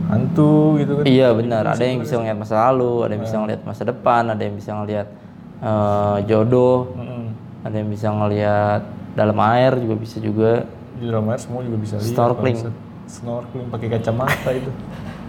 [0.08, 1.04] hantu gitu kan.
[1.06, 4.40] iya benar ada yang bisa ngeliat masa lalu ada yang bisa ngeliat masa depan ada
[4.40, 5.08] yang bisa ngeliat
[5.60, 7.24] eh, jodoh Mm-mm.
[7.64, 8.82] ada yang bisa ngeliat
[9.14, 10.52] dalam air juga bisa juga
[10.94, 12.10] Di dalam air semua juga bisa lihat.
[12.10, 12.58] Snorkeling.
[12.58, 12.76] bangsat.
[13.08, 14.72] Snorkeling pakai kacamata itu.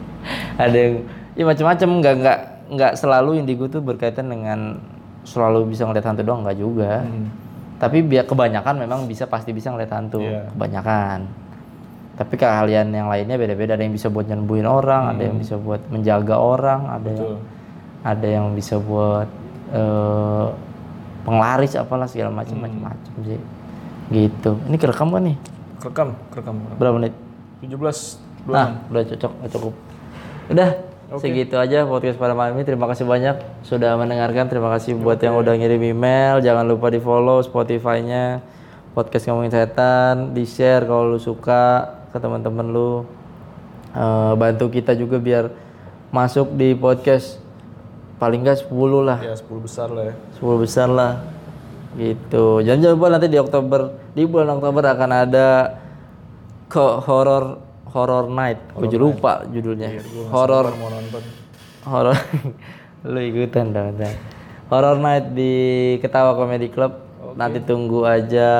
[0.58, 0.94] ada yang
[1.32, 2.38] ya macam-macam nggak nggak
[2.68, 4.78] nggak selalu indigo tuh berkaitan dengan
[5.24, 7.04] selalu bisa ngeliat hantu doang nggak juga.
[7.04, 7.46] Hmm.
[7.78, 10.18] tapi biar kebanyakan memang bisa pasti bisa ngeliat hantu.
[10.18, 10.50] Iya.
[10.50, 11.18] kebanyakan.
[12.18, 13.78] Tapi keahlian yang lainnya beda-beda.
[13.78, 17.32] Ada yang bisa buat nyembuhin orang ada yang bisa buat menjaga orang ada yang
[18.02, 19.30] ada yang bisa buat
[19.70, 20.46] eh,
[21.22, 23.38] penglaris apalah segala macam macam-macam sih.
[24.10, 24.50] Gitu.
[24.66, 25.36] Ini kerekam kan nih?
[25.78, 26.54] Rekam, rekam.
[26.74, 27.14] berapa menit?
[27.62, 29.74] 17 Nah, udah cocok, cukup.
[30.48, 30.70] Udah,
[31.16, 32.68] segitu aja podcast pada malam ini.
[32.68, 34.44] Terima kasih banyak sudah mendengarkan.
[34.52, 36.44] Terima kasih buat yang udah ngirim email.
[36.44, 38.44] Jangan lupa di follow Spotify-nya
[38.92, 43.08] podcast ngomongin setan, di share kalau lu suka ke teman-teman lu.
[43.96, 45.48] Eh, bantu kita juga biar
[46.12, 47.40] masuk di podcast
[48.20, 49.18] paling enggak 10 lah.
[49.24, 50.14] Ya 10 besar lah ya.
[50.36, 51.38] 10 besar lah
[51.96, 53.80] gitu jangan jangan lupa nanti di Oktober
[54.12, 55.48] di bulan Oktober akan ada
[56.68, 57.58] ke horror
[57.98, 61.22] horror night gue juga lupa judulnya horror Mau nonton.
[61.84, 62.14] horror
[63.10, 63.98] lu ikutan dong
[64.68, 65.52] horror night di
[65.98, 66.94] Ketawa Comedy Club
[67.34, 68.50] nanti tunggu aja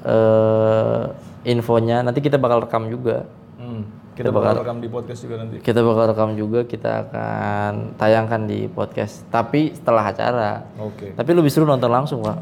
[0.00, 1.02] eh
[1.44, 3.26] infonya nanti kita bakal rekam juga
[3.56, 3.82] Hmm.
[4.12, 5.58] Kita bakal rekam di podcast juga nanti.
[5.58, 11.12] kita bakal rekam juga kita akan tayangkan di podcast tapi setelah acara Oke.
[11.12, 12.38] tapi lebih seru nonton langsung pak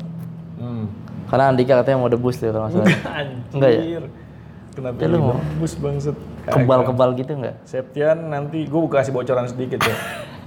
[0.55, 0.87] Hmm.
[1.27, 2.87] karena Andika katanya mau debus tuh kalau nggak salah
[3.19, 3.51] Anjir.
[3.53, 3.81] Enggak ya?
[4.75, 6.17] Kenapa Ya, lu bus bangset?
[6.45, 9.95] kebal-kebal gitu nggak Septian nanti gue kasih bocoran sedikit ya.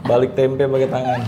[0.04, 1.22] Balik tempe pakai tangan.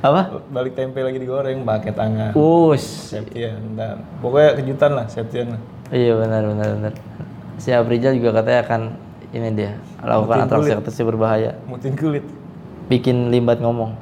[0.00, 2.32] apa Balik tempe lagi digoreng pakai tangan.
[2.34, 4.00] Us Septian, ntar.
[4.18, 5.60] Pokoknya kejutan lah Septian lah.
[5.90, 6.92] iya benar benar benar
[7.54, 8.80] si Abrijal juga katanya akan
[9.30, 12.24] ini dia lakukan atraksi atraksi berbahaya Mutin kulit.
[12.84, 13.94] bikin limbat ngomong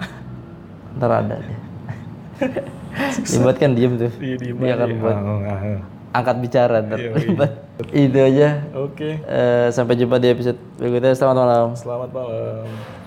[0.97, 1.59] ntar ada dia
[3.35, 5.81] limbat kan diem tuh Iya, diem dia akan buat Ah, ah, ah.
[6.15, 7.49] angkat bicara ntar Iya, iya.
[7.91, 9.19] Itu aja Oke.
[9.19, 13.02] Eh, sampai jumpa di episode berikutnya selamat malam Selamat malam.